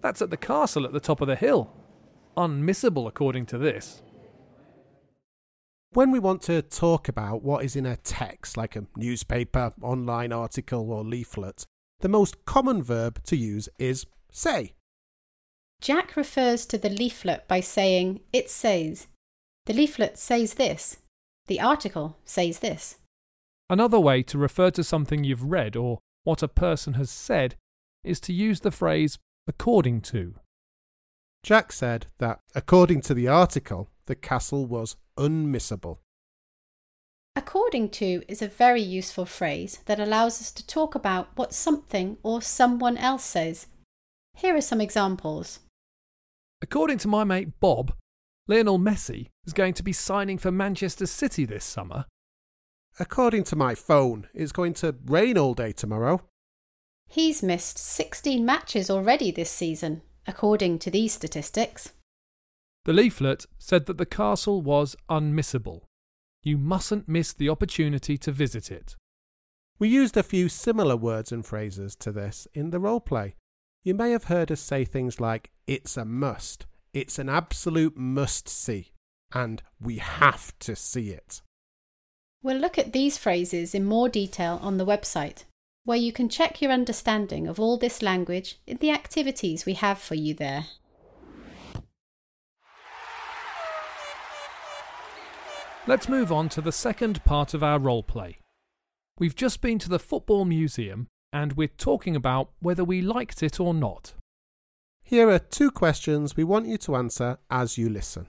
That's 0.01 0.24
at 0.24 0.31
the 0.31 0.38
castle 0.38 0.86
at 0.86 0.93
the 0.93 1.00
top 1.00 1.21
of 1.21 1.27
the 1.27 1.36
hill. 1.36 1.71
Unmissable, 2.36 3.07
according 3.07 3.45
to 3.48 3.59
this. 3.59 4.01
When 5.91 6.12
we 6.12 6.19
want 6.19 6.43
to 6.43 6.62
talk 6.62 7.10
about 7.10 7.41
what 7.41 7.65
is 7.65 7.75
in 7.75 7.88
a 7.88 7.98
text, 7.98 8.58
like 8.58 8.75
a 8.75 8.86
newspaper, 8.96 9.74
online 9.81 10.31
article, 10.31 10.91
or 10.91 11.03
leaflet, 11.03 11.65
the 12.01 12.08
most 12.08 12.46
common 12.46 12.84
verb 12.84 13.24
to 13.24 13.36
use 13.36 13.67
is 13.79 14.05
say. 14.31 14.74
Jack 15.81 16.15
refers 16.15 16.67
to 16.67 16.77
the 16.77 16.89
leaflet 16.89 17.48
by 17.48 17.60
saying, 17.60 18.19
It 18.31 18.51
says. 18.51 19.08
The 19.65 19.74
leaflet 19.74 20.19
says 20.19 20.55
this. 20.55 20.98
The 21.48 21.60
article 21.60 22.17
says 22.24 22.60
this. 22.60 22.98
Another 23.67 24.00
way 24.00 24.22
to 24.24 24.38
refer 24.38 24.69
to 24.72 24.84
something 24.84 25.24
you've 25.24 25.46
read 25.46 25.75
or 25.75 25.98
what 26.24 26.43
a 26.43 26.48
person 26.48 26.93
has 26.93 27.10
said 27.10 27.55
is 28.03 28.19
to 28.22 28.34
use 28.34 28.60
the 28.60 28.72
phrase 28.72 29.17
according 29.48 30.01
to. 30.01 30.36
Jack 31.41 31.72
said 31.72 32.08
that, 32.19 32.41
according 32.53 33.01
to 33.01 33.15
the 33.15 33.27
article, 33.27 33.89
the 34.05 34.15
castle 34.15 34.65
was 34.65 34.96
unmissable. 35.19 35.99
According 37.35 37.89
to 37.89 38.23
is 38.27 38.41
a 38.41 38.47
very 38.47 38.81
useful 38.81 39.25
phrase 39.25 39.79
that 39.85 39.99
allows 39.99 40.41
us 40.41 40.51
to 40.53 40.65
talk 40.65 40.95
about 40.95 41.29
what 41.35 41.53
something 41.53 42.17
or 42.23 42.41
someone 42.41 42.97
else 42.97 43.23
says. 43.23 43.67
Here 44.35 44.55
are 44.55 44.61
some 44.61 44.81
examples. 44.81 45.59
According 46.61 46.97
to 46.99 47.07
my 47.07 47.23
mate 47.23 47.59
Bob, 47.59 47.93
Lionel 48.47 48.79
Messi 48.79 49.27
is 49.45 49.53
going 49.53 49.73
to 49.75 49.83
be 49.83 49.93
signing 49.93 50.38
for 50.38 50.51
Manchester 50.51 51.05
City 51.05 51.45
this 51.45 51.63
summer. 51.63 52.05
According 52.99 53.43
to 53.45 53.55
my 53.55 53.75
phone, 53.75 54.27
it's 54.33 54.51
going 54.51 54.73
to 54.75 54.95
rain 55.05 55.38
all 55.38 55.53
day 55.53 55.71
tomorrow. 55.71 56.21
He's 57.07 57.41
missed 57.41 57.77
16 57.77 58.45
matches 58.45 58.89
already 58.89 59.31
this 59.31 59.49
season, 59.49 60.01
according 60.27 60.79
to 60.79 60.91
these 60.91 61.13
statistics. 61.13 61.93
The 62.89 62.96
leaflet 62.96 63.46
said 63.60 63.86
that 63.86 64.00
the 64.00 64.05
castle 64.08 64.63
was 64.63 64.96
unmissable. 65.12 65.81
You 66.41 66.58
mustn't 66.58 67.08
miss 67.08 67.34
the 67.34 67.48
opportunity 67.48 68.17
to 68.17 68.31
visit 68.31 68.72
it. 68.72 68.96
We 69.77 69.89
used 69.89 70.17
a 70.17 70.24
few 70.24 70.50
similar 70.50 70.98
words 70.98 71.31
and 71.31 71.46
phrases 71.46 71.96
to 71.98 72.12
this 72.12 72.48
in 72.55 72.72
the 72.72 72.79
role 72.79 73.00
play. 73.00 73.36
You 73.84 73.93
may 73.93 74.10
have 74.10 74.24
heard 74.24 74.51
us 74.51 74.60
say 74.60 74.86
things 74.86 75.19
like, 75.19 75.51
it's 75.67 75.98
a 75.98 76.03
must, 76.03 76.65
it's 76.91 77.19
an 77.19 77.29
absolute 77.29 77.96
must 77.96 78.50
see, 78.50 78.91
and 79.36 79.62
we 79.79 79.98
have 80.00 80.58
to 80.58 80.75
see 80.75 81.12
it. 81.12 81.43
We'll 82.41 82.58
look 82.58 82.79
at 82.79 82.91
these 82.91 83.19
phrases 83.19 83.75
in 83.75 83.86
more 83.86 84.10
detail 84.10 84.58
on 84.63 84.77
the 84.77 84.86
website, 84.88 85.43
where 85.84 85.96
you 85.96 86.12
can 86.12 86.27
check 86.27 86.60
your 86.60 86.72
understanding 86.72 87.46
of 87.46 87.60
all 87.60 87.77
this 87.77 88.01
language 88.01 88.58
in 88.65 88.77
the 88.77 88.89
activities 88.89 89.67
we 89.67 89.74
have 89.74 90.00
for 90.00 90.15
you 90.15 90.34
there. 90.34 90.65
Let's 95.88 96.09
move 96.09 96.31
on 96.31 96.50
to 96.50 96.62
the 96.62 96.71
second 96.71 97.24
part 97.24 97.53
of 97.53 97.63
our 97.63 97.79
role 97.79 98.03
play. 98.03 98.38
We've 99.17 99.36
just 99.36 99.62
been 99.62 99.79
to 99.79 99.89
the 99.89 99.98
Football 99.98 100.45
Museum 100.45 101.07
and 101.33 101.53
we're 101.53 101.67
talking 101.67 102.15
about 102.15 102.50
whether 102.59 102.83
we 102.83 103.01
liked 103.01 103.41
it 103.41 103.59
or 103.59 103.74
not. 103.74 104.13
Here 105.03 105.29
are 105.29 105.39
two 105.39 105.71
questions 105.71 106.36
we 106.36 106.43
want 106.43 106.67
you 106.67 106.77
to 106.79 106.95
answer 106.95 107.39
as 107.50 107.77
you 107.77 107.89
listen. 107.89 108.27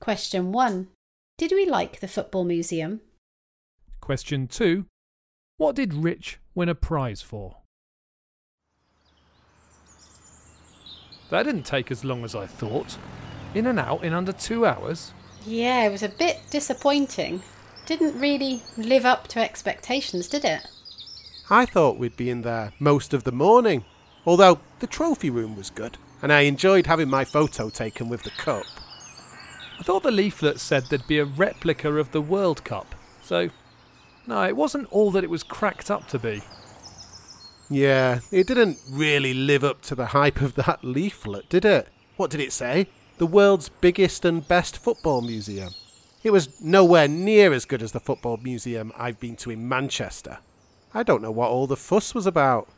Question 0.00 0.52
1. 0.52 0.88
Did 1.36 1.52
we 1.52 1.66
like 1.66 2.00
the 2.00 2.08
Football 2.08 2.44
Museum? 2.44 3.00
Question 4.00 4.46
2. 4.46 4.86
What 5.58 5.74
did 5.76 5.92
Rich 5.92 6.38
win 6.54 6.68
a 6.68 6.74
prize 6.74 7.22
for? 7.22 7.58
That 11.30 11.42
didn't 11.42 11.64
take 11.64 11.90
as 11.90 12.04
long 12.04 12.24
as 12.24 12.34
I 12.34 12.46
thought. 12.46 12.96
In 13.54 13.66
and 13.66 13.80
out 13.80 14.04
in 14.04 14.12
under 14.12 14.32
two 14.32 14.64
hours. 14.64 15.12
Yeah, 15.46 15.84
it 15.84 15.90
was 15.92 16.02
a 16.02 16.08
bit 16.08 16.40
disappointing. 16.50 17.42
Didn't 17.86 18.20
really 18.20 18.62
live 18.76 19.06
up 19.06 19.28
to 19.28 19.40
expectations, 19.40 20.26
did 20.26 20.44
it? 20.44 20.66
I 21.48 21.66
thought 21.66 21.98
we'd 21.98 22.16
be 22.16 22.30
in 22.30 22.42
there 22.42 22.72
most 22.80 23.14
of 23.14 23.22
the 23.22 23.30
morning, 23.30 23.84
although 24.24 24.58
the 24.80 24.88
trophy 24.88 25.30
room 25.30 25.56
was 25.56 25.70
good, 25.70 25.98
and 26.20 26.32
I 26.32 26.40
enjoyed 26.40 26.88
having 26.88 27.08
my 27.08 27.24
photo 27.24 27.68
taken 27.68 28.08
with 28.08 28.24
the 28.24 28.30
cup. 28.30 28.64
I 29.78 29.84
thought 29.84 30.02
the 30.02 30.10
leaflet 30.10 30.58
said 30.58 30.86
there'd 30.86 31.06
be 31.06 31.20
a 31.20 31.24
replica 31.24 31.94
of 31.94 32.10
the 32.10 32.20
World 32.20 32.64
Cup, 32.64 32.96
so 33.22 33.50
no, 34.26 34.42
it 34.42 34.56
wasn't 34.56 34.90
all 34.90 35.12
that 35.12 35.22
it 35.22 35.30
was 35.30 35.44
cracked 35.44 35.90
up 35.90 36.08
to 36.08 36.18
be. 36.18 36.42
Yeah, 37.70 38.20
it 38.32 38.48
didn't 38.48 38.78
really 38.90 39.34
live 39.34 39.62
up 39.62 39.82
to 39.82 39.94
the 39.94 40.06
hype 40.06 40.40
of 40.40 40.56
that 40.56 40.82
leaflet, 40.82 41.48
did 41.48 41.64
it? 41.64 41.88
What 42.16 42.32
did 42.32 42.40
it 42.40 42.52
say? 42.52 42.88
The 43.18 43.26
world's 43.26 43.68
biggest 43.68 44.24
and 44.24 44.46
best 44.46 44.76
football 44.76 45.22
museum. 45.22 45.70
It 46.22 46.30
was 46.32 46.60
nowhere 46.60 47.08
near 47.08 47.52
as 47.52 47.64
good 47.64 47.82
as 47.82 47.92
the 47.92 48.00
football 48.00 48.36
museum 48.36 48.92
I've 48.96 49.20
been 49.20 49.36
to 49.36 49.50
in 49.50 49.68
Manchester. 49.68 50.38
I 50.92 51.02
don't 51.02 51.22
know 51.22 51.30
what 51.30 51.50
all 51.50 51.66
the 51.66 51.76
fuss 51.76 52.14
was 52.14 52.26
about. 52.26 52.68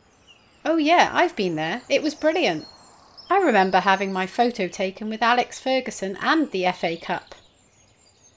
Oh, 0.63 0.77
yeah, 0.77 1.09
I've 1.13 1.35
been 1.35 1.55
there. 1.55 1.81
It 1.89 2.03
was 2.03 2.15
brilliant. 2.15 2.65
I 3.29 3.39
remember 3.39 3.79
having 3.79 4.13
my 4.13 4.27
photo 4.27 4.67
taken 4.67 5.09
with 5.09 5.21
Alex 5.21 5.59
Ferguson 5.59 6.17
and 6.21 6.51
the 6.51 6.71
FA 6.71 6.97
Cup. 6.97 7.35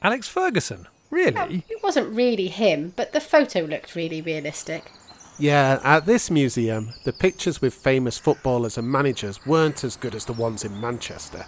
Alex 0.03 0.29
Ferguson? 0.29 0.89
Really? 1.11 1.33
Well, 1.33 1.49
it 1.51 1.83
wasn't 1.83 2.15
really 2.15 2.49
him, 2.49 2.93
but 2.97 3.13
the 3.13 3.21
photo 3.21 3.61
looked 3.61 3.95
really 3.95 4.23
realistic. 4.23 4.91
Yeah, 5.39 5.81
at 5.83 6.07
this 6.07 6.31
museum, 6.31 6.93
the 7.05 7.13
pictures 7.13 7.61
with 7.61 7.75
famous 7.75 8.19
footballers 8.19 8.79
and 8.79 8.91
managers 8.91 9.45
weren't 9.47 9.85
as 9.85 9.97
good 9.97 10.15
as 10.15 10.25
the 10.25 10.33
ones 10.33 10.65
in 10.65 10.81
Manchester. 10.81 11.47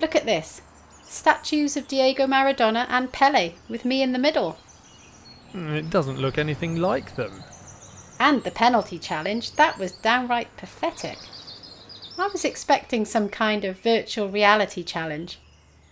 Look 0.00 0.16
at 0.16 0.26
this. 0.26 0.62
Statues 1.04 1.76
of 1.76 1.88
Diego 1.88 2.26
Maradona 2.26 2.86
and 2.88 3.12
Pele, 3.12 3.54
with 3.68 3.84
me 3.84 4.02
in 4.02 4.12
the 4.12 4.18
middle. 4.18 4.58
Mm, 5.52 5.74
It 5.76 5.90
doesn't 5.90 6.18
look 6.20 6.38
anything 6.38 6.76
like 6.76 7.16
them. 7.16 7.42
And 8.18 8.44
the 8.44 8.50
penalty 8.50 8.98
challenge, 8.98 9.52
that 9.52 9.78
was 9.78 9.92
downright 9.92 10.56
pathetic. 10.56 11.18
I 12.18 12.28
was 12.28 12.44
expecting 12.44 13.04
some 13.04 13.28
kind 13.28 13.64
of 13.64 13.80
virtual 13.80 14.28
reality 14.28 14.84
challenge, 14.84 15.38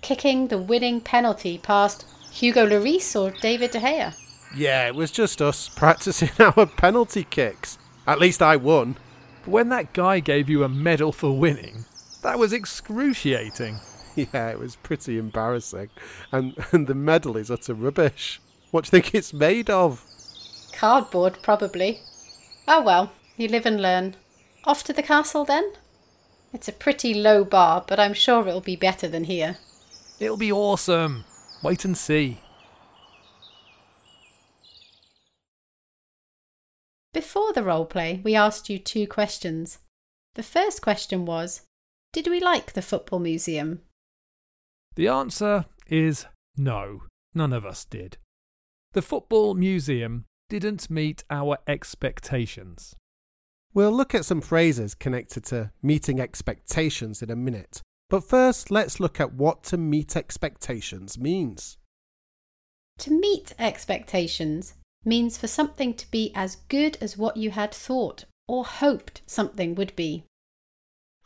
kicking 0.03 0.49
the 0.49 0.59
winning 0.59 1.01
penalty 1.01 1.59
past 1.59 2.05
Hugo 2.33 2.67
Lloris 2.67 3.17
or 3.19 3.31
David 3.41 3.71
De 3.73 3.81
Gea. 3.81 4.15
Yeah, 4.55 4.87
it 4.87 4.95
was 4.95 5.11
just 5.11 5.43
us 5.43 5.69
practicing 5.69 6.31
our 6.39 6.67
penalty 6.67 7.25
kicks. 7.25 7.79
At 8.07 8.21
least 8.21 8.41
I 8.43 8.57
won. 8.57 8.97
But 9.45 9.51
when 9.51 9.69
that 9.71 9.93
guy 9.93 10.21
gave 10.21 10.49
you 10.49 10.65
a 10.65 10.69
medal 10.69 11.13
for 11.13 11.37
winning, 11.37 11.85
that 12.23 12.39
was 12.39 12.53
excruciating. 12.53 13.81
Yeah, 14.33 14.51
it 14.51 14.59
was 14.59 14.75
pretty 14.75 15.17
embarrassing. 15.17 15.91
And, 16.33 16.57
and 16.73 16.89
the 16.89 16.95
medal 16.95 17.37
is 17.37 17.51
utter 17.51 17.75
rubbish. 17.75 18.41
What 18.73 18.85
do 18.85 18.89
you 18.89 19.03
think 19.03 19.15
it's 19.15 19.33
made 19.33 19.71
of? 19.71 20.05
Cardboard, 20.73 21.39
probably. 21.41 22.01
Oh 22.67 22.83
well, 22.83 23.13
you 23.37 23.49
live 23.49 23.65
and 23.65 23.81
learn. 23.81 24.17
Off 24.65 24.83
to 24.85 24.93
the 24.93 25.05
castle 25.05 25.45
then? 25.45 25.73
It's 26.53 26.69
a 26.69 26.73
pretty 26.73 27.15
low 27.15 27.45
bar, 27.45 27.85
but 27.87 28.01
I'm 28.01 28.13
sure 28.13 28.47
it'll 28.47 28.61
be 28.61 28.77
better 28.77 29.07
than 29.07 29.25
here. 29.25 29.59
It'll 30.19 30.37
be 30.37 30.53
awesome. 30.53 31.25
Wait 31.63 31.85
and 31.85 31.97
see. 31.97 32.39
Before 37.15 37.53
the 37.53 37.63
role 37.63 37.87
play, 37.87 38.21
we 38.25 38.35
asked 38.35 38.69
you 38.69 38.79
two 38.79 39.07
questions. 39.07 39.79
The 40.35 40.43
first 40.43 40.83
question 40.83 41.25
was 41.25 41.63
Did 42.13 42.27
we 42.27 42.41
like 42.41 42.73
the 42.73 42.83
football 42.83 43.21
museum? 43.21 43.83
The 44.99 45.07
answer 45.07 45.67
is 45.87 46.27
no, 46.57 47.05
none 47.33 47.53
of 47.53 47.65
us 47.65 47.85
did. 47.85 48.19
The 48.95 49.01
Football 49.01 49.55
Museum 49.55 50.25
didn't 50.49 50.91
meet 50.91 51.23
our 51.31 51.59
expectations. 51.69 52.97
We'll 53.73 53.93
look 53.93 54.13
at 54.13 54.25
some 54.25 54.41
phrases 54.41 54.97
connected 54.97 55.45
to 55.45 55.71
meeting 55.85 56.19
expectations 56.19 57.23
in 57.23 57.31
a 57.31 57.37
minute. 57.37 57.81
But 58.11 58.25
first, 58.25 58.73
let's 58.73 58.99
look 58.99 59.21
at 59.21 59.35
what 59.35 59.63
to 59.71 59.77
meet 59.77 60.17
expectations 60.17 61.17
means. 61.17 61.79
To 62.99 63.13
meet 63.13 63.55
expectations 63.57 64.75
means 65.05 65.39
for 65.39 65.47
something 65.47 65.95
to 65.95 66.11
be 66.11 66.33
as 66.35 66.57
good 66.69 66.99
as 67.01 67.17
what 67.17 67.37
you 67.37 67.53
had 67.53 67.73
thought 67.73 68.25
or 68.49 68.65
hoped 68.65 69.23
something 69.29 69.77
would 69.77 69.95
be. 69.95 70.25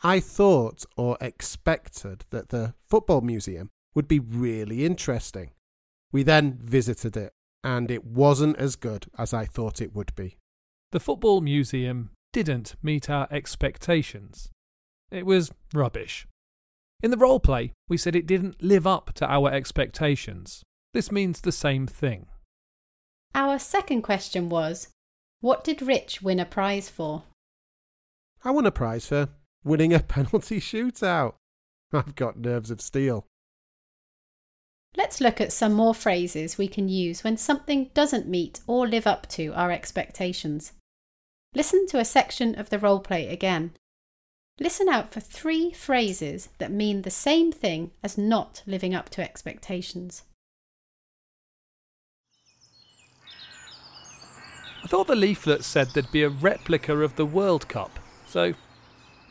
I 0.04 0.18
thought 0.18 0.84
or 0.96 1.16
expected 1.20 2.24
that 2.30 2.48
the 2.48 2.74
football 2.88 3.20
museum 3.20 3.70
would 3.94 4.08
be 4.08 4.18
really 4.18 4.84
interesting. 4.84 5.52
We 6.10 6.24
then 6.24 6.58
visited 6.60 7.16
it, 7.16 7.32
and 7.62 7.90
it 7.90 8.04
wasn't 8.04 8.56
as 8.56 8.74
good 8.74 9.06
as 9.16 9.32
I 9.32 9.44
thought 9.46 9.80
it 9.80 9.94
would 9.94 10.14
be. 10.14 10.38
The 10.90 11.00
Football 11.00 11.40
Museum 11.40 12.10
didn't 12.32 12.74
meet 12.82 13.08
our 13.08 13.28
expectations. 13.30 14.50
It 15.10 15.24
was 15.24 15.52
rubbish. 15.72 16.26
In 17.02 17.10
the 17.10 17.16
role 17.16 17.40
play, 17.40 17.72
we 17.88 17.96
said 17.96 18.14
it 18.14 18.26
didn't 18.26 18.62
live 18.62 18.86
up 18.86 19.12
to 19.14 19.26
our 19.26 19.50
expectations. 19.50 20.62
This 20.92 21.10
means 21.10 21.40
the 21.40 21.52
same 21.52 21.86
thing. 21.86 22.26
Our 23.34 23.58
second 23.58 24.02
question 24.02 24.48
was 24.48 24.88
What 25.40 25.64
did 25.64 25.80
Rich 25.80 26.22
win 26.22 26.40
a 26.40 26.44
prize 26.44 26.88
for? 26.88 27.24
I 28.44 28.50
won 28.50 28.66
a 28.66 28.70
prize 28.70 29.06
for 29.06 29.28
winning 29.64 29.92
a 29.92 30.00
penalty 30.16 30.60
shootout. 30.60 31.34
I've 31.92 32.14
got 32.14 32.38
nerves 32.38 32.70
of 32.70 32.80
steel. 32.80 33.26
Let's 34.96 35.20
look 35.20 35.40
at 35.40 35.52
some 35.52 35.72
more 35.72 35.94
phrases 35.94 36.58
we 36.58 36.68
can 36.68 36.88
use 36.88 37.24
when 37.24 37.36
something 37.36 37.90
doesn't 37.94 38.28
meet 38.28 38.60
or 38.66 38.86
live 38.86 39.06
up 39.06 39.26
to 39.30 39.52
our 39.54 39.70
expectations. 39.70 40.72
Listen 41.54 41.86
to 41.88 41.98
a 41.98 42.04
section 42.04 42.58
of 42.58 42.70
the 42.70 42.78
role 42.78 43.00
play 43.00 43.28
again. 43.28 43.72
Listen 44.60 44.88
out 44.88 45.12
for 45.12 45.20
three 45.20 45.72
phrases 45.72 46.50
that 46.58 46.70
mean 46.70 47.02
the 47.02 47.10
same 47.10 47.52
thing 47.52 47.90
as 48.02 48.18
not 48.18 48.62
living 48.66 48.94
up 48.94 49.08
to 49.10 49.22
expectations. 49.22 50.24
I 54.84 54.88
thought 54.88 55.06
the 55.06 55.14
leaflet 55.14 55.64
said 55.64 55.88
there'd 55.88 56.12
be 56.12 56.22
a 56.22 56.28
replica 56.28 56.98
of 56.98 57.16
the 57.16 57.24
World 57.24 57.68
Cup, 57.68 57.98
so. 58.26 58.52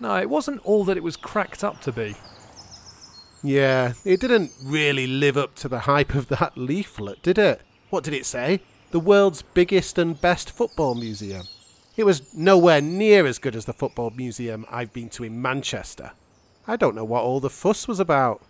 No, 0.01 0.17
it 0.17 0.31
wasn't 0.31 0.65
all 0.65 0.83
that 0.85 0.97
it 0.97 1.03
was 1.03 1.15
cracked 1.15 1.63
up 1.63 1.79
to 1.81 1.91
be. 1.91 2.15
Yeah, 3.43 3.93
it 4.03 4.19
didn't 4.19 4.51
really 4.63 5.05
live 5.05 5.37
up 5.37 5.53
to 5.57 5.69
the 5.69 5.81
hype 5.81 6.15
of 6.15 6.27
that 6.29 6.57
leaflet, 6.57 7.21
did 7.21 7.37
it? 7.37 7.61
What 7.91 8.03
did 8.03 8.15
it 8.15 8.25
say? 8.25 8.61
The 8.89 8.99
world's 8.99 9.43
biggest 9.43 9.99
and 9.99 10.19
best 10.19 10.49
football 10.49 10.95
museum. 10.95 11.43
It 11.95 12.03
was 12.03 12.33
nowhere 12.33 12.81
near 12.81 13.27
as 13.27 13.37
good 13.37 13.55
as 13.55 13.65
the 13.65 13.73
football 13.73 14.09
museum 14.09 14.65
I've 14.71 14.91
been 14.91 15.09
to 15.09 15.23
in 15.23 15.39
Manchester. 15.39 16.13
I 16.67 16.77
don't 16.77 16.95
know 16.95 17.05
what 17.05 17.23
all 17.23 17.39
the 17.39 17.49
fuss 17.51 17.87
was 17.87 17.99
about. 17.99 18.41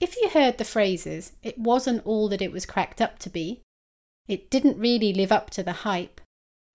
If 0.00 0.16
you 0.16 0.28
heard 0.28 0.58
the 0.58 0.64
phrases, 0.64 1.32
it 1.42 1.58
wasn't 1.58 2.04
all 2.04 2.28
that 2.28 2.42
it 2.42 2.52
was 2.52 2.66
cracked 2.66 3.00
up 3.00 3.18
to 3.20 3.30
be, 3.30 3.62
it 4.28 4.50
didn't 4.50 4.78
really 4.78 5.14
live 5.14 5.32
up 5.32 5.48
to 5.50 5.62
the 5.62 5.72
hype, 5.72 6.20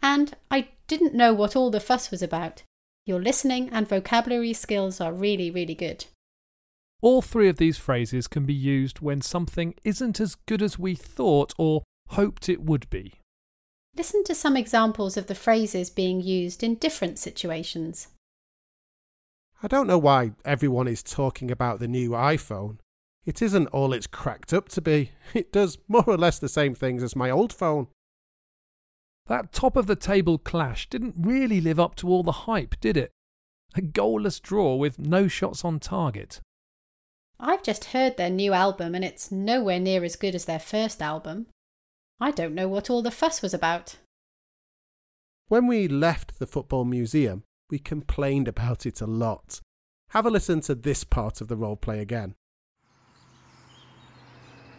and 0.01 0.35
I 0.49 0.69
didn't 0.87 1.13
know 1.13 1.33
what 1.33 1.55
all 1.55 1.69
the 1.69 1.79
fuss 1.79 2.11
was 2.11 2.21
about, 2.21 2.63
your 3.05 3.21
listening 3.21 3.69
and 3.69 3.87
vocabulary 3.87 4.53
skills 4.53 5.01
are 5.01 5.13
really, 5.13 5.49
really 5.49 5.75
good. 5.75 6.05
All 7.01 7.21
three 7.21 7.49
of 7.49 7.57
these 7.57 7.77
phrases 7.77 8.27
can 8.27 8.45
be 8.45 8.53
used 8.53 8.99
when 8.99 9.21
something 9.21 9.73
isn't 9.83 10.19
as 10.19 10.35
good 10.47 10.61
as 10.61 10.77
we 10.77 10.93
thought 10.93 11.53
or 11.57 11.83
hoped 12.09 12.47
it 12.47 12.61
would 12.61 12.89
be. 12.89 13.13
Listen 13.97 14.23
to 14.25 14.35
some 14.35 14.55
examples 14.55 15.17
of 15.17 15.27
the 15.27 15.35
phrases 15.35 15.89
being 15.89 16.21
used 16.21 16.63
in 16.63 16.75
different 16.75 17.17
situations. 17.17 18.07
I 19.63 19.67
don't 19.67 19.87
know 19.87 19.97
why 19.97 20.31
everyone 20.45 20.87
is 20.87 21.03
talking 21.03 21.51
about 21.51 21.79
the 21.79 21.87
new 21.87 22.11
iPhone. 22.11 22.77
It 23.25 23.41
isn't 23.41 23.67
all 23.67 23.93
it's 23.93 24.07
cracked 24.07 24.53
up 24.53 24.69
to 24.69 24.81
be. 24.81 25.11
It 25.33 25.51
does 25.51 25.77
more 25.87 26.03
or 26.07 26.17
less 26.17 26.39
the 26.39 26.49
same 26.49 26.75
things 26.75 27.03
as 27.03 27.15
my 27.15 27.29
old 27.29 27.53
phone. 27.53 27.87
That 29.31 29.53
top 29.53 29.77
of 29.77 29.87
the 29.87 29.95
table 29.95 30.37
clash 30.37 30.89
didn't 30.89 31.15
really 31.17 31.61
live 31.61 31.79
up 31.79 31.95
to 31.95 32.09
all 32.09 32.21
the 32.21 32.43
hype, 32.51 32.75
did 32.81 32.97
it? 32.97 33.13
A 33.75 33.81
goalless 33.81 34.41
draw 34.41 34.75
with 34.75 34.99
no 34.99 35.29
shots 35.29 35.63
on 35.63 35.79
target. 35.79 36.41
I've 37.39 37.63
just 37.63 37.85
heard 37.85 38.17
their 38.17 38.29
new 38.29 38.51
album 38.51 38.93
and 38.93 39.05
it's 39.05 39.31
nowhere 39.31 39.79
near 39.79 40.03
as 40.03 40.17
good 40.17 40.35
as 40.35 40.43
their 40.43 40.59
first 40.59 41.01
album. 41.01 41.47
I 42.19 42.31
don't 42.31 42.53
know 42.53 42.67
what 42.67 42.89
all 42.89 43.01
the 43.01 43.09
fuss 43.09 43.41
was 43.41 43.53
about. 43.53 43.95
When 45.47 45.65
we 45.65 45.87
left 45.87 46.37
the 46.37 46.45
football 46.45 46.83
museum, 46.83 47.43
we 47.69 47.79
complained 47.79 48.49
about 48.49 48.85
it 48.85 48.99
a 48.99 49.07
lot. 49.07 49.61
Have 50.09 50.25
a 50.25 50.29
listen 50.29 50.59
to 50.59 50.75
this 50.75 51.05
part 51.05 51.39
of 51.39 51.47
the 51.47 51.55
role 51.55 51.77
play 51.77 51.99
again. 51.99 52.35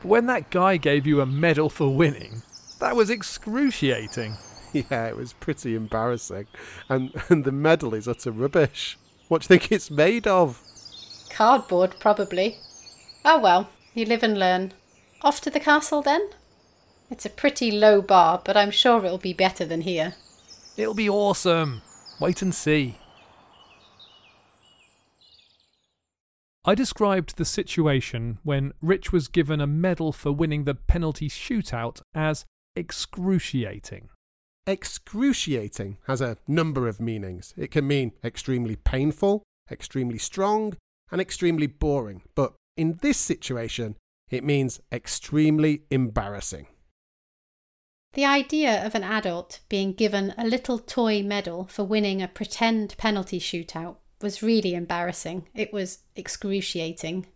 But 0.02 0.08
when 0.08 0.26
that 0.26 0.50
guy 0.50 0.76
gave 0.76 1.06
you 1.06 1.22
a 1.22 1.26
medal 1.26 1.70
for 1.70 1.88
winning, 1.88 2.42
that 2.82 2.96
was 2.96 3.10
excruciating. 3.10 4.36
Yeah, 4.74 5.06
it 5.06 5.18
was 5.18 5.34
pretty 5.34 5.74
embarrassing. 5.74 6.46
And, 6.88 7.12
and 7.28 7.44
the 7.44 7.52
medal 7.52 7.92
is 7.92 8.08
utter 8.08 8.30
rubbish. 8.30 8.96
What 9.28 9.42
do 9.42 9.44
you 9.44 9.48
think 9.48 9.70
it's 9.70 9.90
made 9.90 10.26
of? 10.26 10.62
Cardboard, 11.28 11.96
probably. 12.00 12.56
Oh 13.22 13.38
well, 13.38 13.68
you 13.92 14.06
live 14.06 14.22
and 14.22 14.38
learn. 14.38 14.72
Off 15.20 15.42
to 15.42 15.50
the 15.50 15.60
castle 15.60 16.00
then? 16.00 16.30
It's 17.10 17.26
a 17.26 17.30
pretty 17.30 17.70
low 17.70 18.00
bar, 18.00 18.40
but 18.42 18.56
I'm 18.56 18.70
sure 18.70 19.04
it'll 19.04 19.18
be 19.18 19.34
better 19.34 19.66
than 19.66 19.82
here. 19.82 20.14
It'll 20.78 20.94
be 20.94 21.10
awesome. 21.10 21.82
Wait 22.18 22.40
and 22.40 22.54
see. 22.54 22.96
I 26.64 26.74
described 26.74 27.36
the 27.36 27.44
situation 27.44 28.38
when 28.42 28.72
Rich 28.80 29.12
was 29.12 29.28
given 29.28 29.60
a 29.60 29.66
medal 29.66 30.12
for 30.12 30.32
winning 30.32 30.64
the 30.64 30.76
penalty 30.76 31.28
shootout 31.28 32.00
as 32.14 32.46
excruciating. 32.76 34.08
Excruciating 34.66 35.98
has 36.06 36.20
a 36.20 36.36
number 36.46 36.88
of 36.88 37.00
meanings. 37.00 37.52
It 37.56 37.70
can 37.70 37.86
mean 37.86 38.12
extremely 38.24 38.76
painful, 38.76 39.42
extremely 39.70 40.18
strong, 40.18 40.76
and 41.10 41.20
extremely 41.20 41.66
boring. 41.66 42.22
But 42.34 42.54
in 42.76 42.98
this 43.02 43.18
situation, 43.18 43.96
it 44.30 44.44
means 44.44 44.80
extremely 44.90 45.82
embarrassing. 45.90 46.66
The 48.14 48.24
idea 48.24 48.84
of 48.84 48.94
an 48.94 49.04
adult 49.04 49.60
being 49.68 49.94
given 49.94 50.34
a 50.36 50.46
little 50.46 50.78
toy 50.78 51.22
medal 51.22 51.66
for 51.66 51.82
winning 51.82 52.20
a 52.22 52.28
pretend 52.28 52.96
penalty 52.98 53.40
shootout 53.40 53.96
was 54.20 54.42
really 54.42 54.74
embarrassing. 54.74 55.48
It 55.54 55.72
was 55.72 56.00
excruciating. 56.14 57.26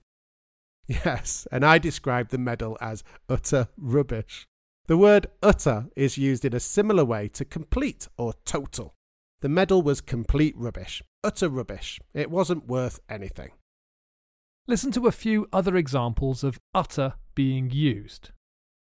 Yes, 0.87 1.49
and 1.51 1.65
I 1.65 1.79
described 1.79 2.31
the 2.31 2.39
medal 2.39 2.79
as 2.81 3.03
utter 3.29 3.69
rubbish. 3.77 4.47
The 4.89 4.97
word 4.97 5.27
utter 5.43 5.87
is 5.97 6.17
used 6.17 6.45
in 6.45 6.55
a 6.55 6.61
similar 6.61 7.05
way 7.05 7.27
to 7.29 7.45
complete 7.45 8.07
or 8.17 8.35
total. 8.45 8.95
The 9.41 9.49
medal 9.49 9.83
was 9.83 10.01
complete 10.01 10.57
rubbish, 10.57 11.03
utter 11.25 11.49
rubbish. 11.49 12.01
It 12.15 12.31
wasn't 12.31 12.69
worth 12.69 13.01
anything. 13.09 13.51
Listen 14.69 14.93
to 14.93 15.07
a 15.07 15.13
few 15.13 15.49
other 15.53 15.77
examples 15.77 16.45
of 16.45 16.61
utter 16.73 17.15
being 17.35 17.71
used. 17.71 18.31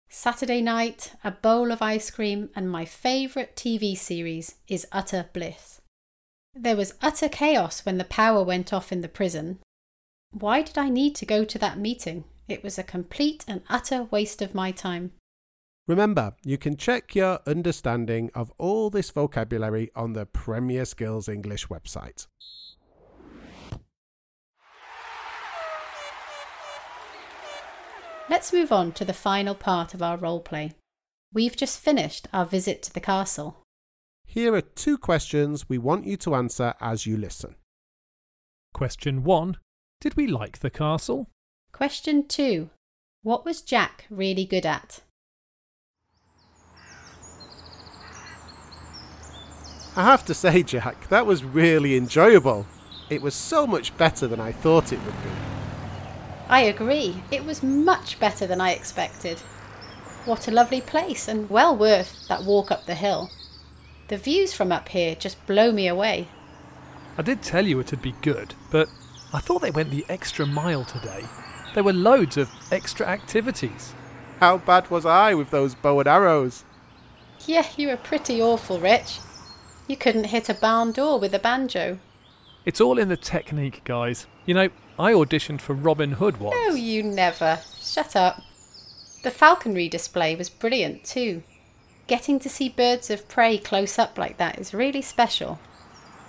Saturday 0.09 0.61
night, 0.61 1.15
a 1.25 1.31
bowl 1.31 1.73
of 1.73 1.83
ice 1.83 2.11
cream, 2.11 2.51
and 2.55 2.71
my 2.71 2.85
favourite 2.85 3.57
TV 3.57 3.97
series 3.97 4.57
is 4.69 4.87
Utter 4.93 5.29
Bliss. 5.33 5.81
There 6.55 6.77
was 6.77 6.95
utter 7.03 7.29
chaos 7.29 7.85
when 7.85 7.99
the 7.99 8.05
power 8.05 8.43
went 8.43 8.73
off 8.73 8.93
in 8.93 9.01
the 9.01 9.09
prison. 9.09 9.59
Why 10.31 10.63
did 10.63 10.79
I 10.79 10.89
need 10.91 11.15
to 11.17 11.27
go 11.27 11.45
to 11.45 11.59
that 11.59 11.79
meeting? 11.79 12.25
It 12.49 12.63
was 12.63 12.79
a 12.79 12.83
complete 12.83 13.45
and 13.49 13.63
utter 13.69 14.05
waste 14.05 14.41
of 14.41 14.55
my 14.55 14.71
time. 14.71 15.13
Remember, 15.87 16.35
you 16.45 16.59
can 16.59 16.77
check 16.77 17.15
your 17.15 17.39
understanding 17.47 18.31
of 18.35 18.53
all 18.59 18.91
this 18.91 19.11
vocabulary 19.11 19.91
on 19.95 20.15
the 20.15 20.27
Premier 20.27 20.85
Skills 20.85 21.29
English 21.29 21.69
website. 21.69 22.27
Let's 28.29 28.53
move 28.53 28.73
on 28.73 28.91
to 28.93 29.05
the 29.05 29.13
final 29.13 29.55
part 29.55 29.95
of 29.95 30.03
our 30.03 30.17
role 30.17 30.41
play. 30.41 30.73
We've 31.33 31.57
just 31.57 31.79
finished 31.79 32.27
our 32.33 32.45
visit 32.45 32.83
to 32.83 32.93
the 32.93 33.01
castle. 33.01 33.59
Here 34.25 34.53
are 34.55 34.61
two 34.61 34.99
questions 34.99 35.69
we 35.69 35.79
want 35.79 36.05
you 36.05 36.17
to 36.19 36.35
answer 36.35 36.75
as 36.81 37.07
you 37.07 37.17
listen. 37.17 37.55
Question 38.75 39.23
1 39.23 39.59
Did 40.01 40.17
we 40.17 40.27
like 40.27 40.59
the 40.59 40.71
castle? 40.71 41.31
Question 41.71 42.27
2. 42.27 42.71
What 43.23 43.45
was 43.45 43.63
Jack 43.63 44.07
really 44.11 44.45
good 44.45 44.67
at? 44.67 45.03
I 49.97 50.05
have 50.05 50.27
to 50.27 50.35
say, 50.35 50.63
Jack, 50.63 51.09
that 51.09 51.25
was 51.25 51.43
really 51.43 51.97
enjoyable. 51.97 52.67
It 53.09 53.23
was 53.23 53.35
so 53.35 53.67
much 53.67 53.97
better 53.97 54.27
than 54.27 54.41
I 54.41 54.53
thought 54.53 54.93
it 54.93 55.03
would 55.03 55.23
be. 55.23 55.31
I 56.51 56.61
agree. 56.61 57.23
It 57.31 57.47
was 57.47 57.63
much 57.63 58.21
better 58.21 58.47
than 58.47 58.61
I 58.61 58.73
expected. 58.73 59.39
What 60.27 60.49
a 60.49 60.51
lovely 60.51 60.83
place 60.83 61.29
and 61.29 61.49
well 61.49 61.75
worth 61.75 62.29
that 62.29 62.45
walk 62.45 62.71
up 62.71 62.85
the 62.85 62.95
hill. 62.95 63.31
The 64.09 64.19
views 64.19 64.53
from 64.53 64.71
up 64.71 64.91
here 64.91 65.15
just 65.15 65.45
blow 65.47 65.73
me 65.73 65.89
away. 65.89 66.29
I 67.17 67.23
did 67.23 67.41
tell 67.41 67.67
you 67.67 67.81
it'd 67.81 68.03
be 68.03 68.15
good, 68.21 68.55
but 68.71 68.89
I 69.33 69.41
thought 69.41 69.63
they 69.63 69.71
went 69.71 69.91
the 69.91 70.05
extra 70.11 70.45
mile 70.45 70.85
today. 70.85 71.25
There 71.75 71.85
were 71.85 71.95
loads 71.95 72.37
of 72.37 72.51
extra 72.71 73.07
activities. 73.07 73.95
How 74.41 74.59
bad 74.59 74.91
was 74.91 75.07
I 75.07 75.33
with 75.33 75.51
those 75.51 75.75
bow 75.75 76.01
and 76.01 76.09
arrows? 76.09 76.65
Yeah, 77.47 77.67
you 77.79 77.89
were 77.89 77.97
pretty 77.97 78.43
awful, 78.43 78.79
Rich. 78.79 79.21
You 79.87 79.97
couldn't 79.97 80.25
hit 80.25 80.49
a 80.49 80.55
barn 80.55 80.93
door 80.93 81.19
with 81.19 81.35
a 81.35 81.39
banjo. 81.39 81.99
It's 82.65 82.81
all 82.81 82.99
in 82.99 83.09
the 83.09 83.17
technique, 83.17 83.83
guys. 83.85 84.27
You 84.45 84.55
know, 84.55 84.69
I 84.99 85.13
auditioned 85.13 85.61
for 85.61 85.75
Robin 85.75 86.13
Hood 86.13 86.39
once. 86.39 86.57
Oh, 86.59 86.75
you 86.75 87.03
never. 87.03 87.61
Shut 87.81 88.17
up. 88.17 88.43
The 89.23 89.31
falconry 89.31 89.89
display 89.89 90.35
was 90.35 90.51
brilliant 90.51 91.05
too. 91.05 91.43
Getting 92.07 92.39
to 92.41 92.49
see 92.49 92.69
birds 92.69 93.11
of 93.11 93.29
prey 93.29 93.59
close 93.59 93.99
up 93.99 94.19
like 94.19 94.37
that 94.39 94.59
is 94.59 94.75
really 94.75 95.03
special. 95.03 95.59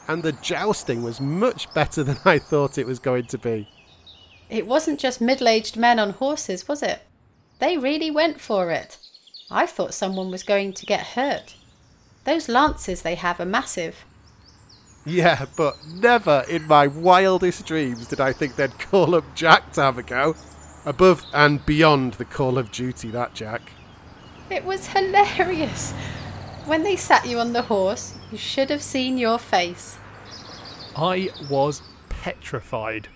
And 0.07 0.23
the 0.23 0.31
jousting 0.31 1.03
was 1.03 1.19
much 1.19 1.71
better 1.73 2.03
than 2.03 2.17
I 2.25 2.39
thought 2.39 2.77
it 2.77 2.87
was 2.87 2.99
going 2.99 3.25
to 3.25 3.37
be. 3.37 3.69
It 4.49 4.65
wasn't 4.65 4.99
just 4.99 5.19
middle 5.19 5.47
aged 5.47 5.75
men 5.75 5.99
on 5.99 6.11
horses, 6.11 6.67
was 6.67 6.81
it? 6.81 7.01
They 7.59 7.77
really 7.77 8.09
went 8.09 8.39
for 8.39 8.71
it. 8.71 8.97
I 9.49 9.65
thought 9.65 9.93
someone 9.93 10.31
was 10.31 10.43
going 10.43 10.73
to 10.73 10.85
get 10.85 11.07
hurt. 11.07 11.55
Those 12.27 12.49
lances 12.49 13.03
they 13.03 13.15
have 13.15 13.39
are 13.39 13.45
massive. 13.45 14.03
Yeah, 15.05 15.45
but 15.55 15.77
never 15.93 16.43
in 16.49 16.67
my 16.67 16.85
wildest 16.85 17.65
dreams 17.65 18.05
did 18.05 18.19
I 18.19 18.33
think 18.33 18.57
they'd 18.57 18.77
call 18.77 19.15
up 19.15 19.23
Jack 19.33 19.71
to 19.73 19.81
have 19.81 19.97
a 19.97 20.03
go. 20.03 20.35
Above 20.85 21.23
and 21.33 21.65
beyond 21.65 22.15
the 22.15 22.25
call 22.25 22.57
of 22.57 22.69
duty, 22.69 23.11
that 23.11 23.33
Jack. 23.33 23.71
It 24.49 24.65
was 24.65 24.87
hilarious. 24.87 25.93
When 26.65 26.83
they 26.83 26.97
sat 26.97 27.25
you 27.25 27.39
on 27.39 27.53
the 27.53 27.61
horse, 27.61 28.15
you 28.29 28.37
should 28.37 28.69
have 28.71 28.83
seen 28.83 29.17
your 29.17 29.39
face. 29.39 29.97
I 30.97 31.29
was 31.49 31.81
petrified. 32.09 33.07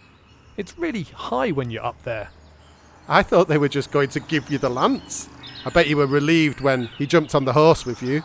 It's 0.55 0.77
really 0.79 1.03
high 1.03 1.51
when 1.51 1.69
you're 1.69 1.85
up 1.85 2.01
there. 2.03 2.29
I 3.09 3.23
thought 3.23 3.49
they 3.49 3.57
were 3.57 3.67
just 3.67 3.91
going 3.91 4.09
to 4.09 4.21
give 4.21 4.49
you 4.49 4.57
the 4.57 4.69
lance. 4.69 5.27
I 5.65 5.69
bet 5.69 5.89
you 5.89 5.97
were 5.97 6.07
relieved 6.07 6.61
when 6.61 6.85
he 6.97 7.05
jumped 7.05 7.35
on 7.35 7.43
the 7.43 7.51
horse 7.51 7.85
with 7.85 8.01
you. 8.01 8.23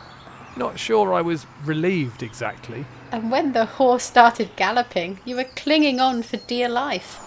Not 0.57 0.79
sure 0.79 1.13
I 1.13 1.21
was 1.21 1.45
relieved 1.65 2.23
exactly. 2.23 2.85
And 3.11 3.29
when 3.29 3.53
the 3.53 3.65
horse 3.65 4.03
started 4.03 4.49
galloping, 4.55 5.19
you 5.23 5.35
were 5.35 5.43
clinging 5.43 5.99
on 5.99 6.23
for 6.23 6.37
dear 6.37 6.67
life. 6.67 7.23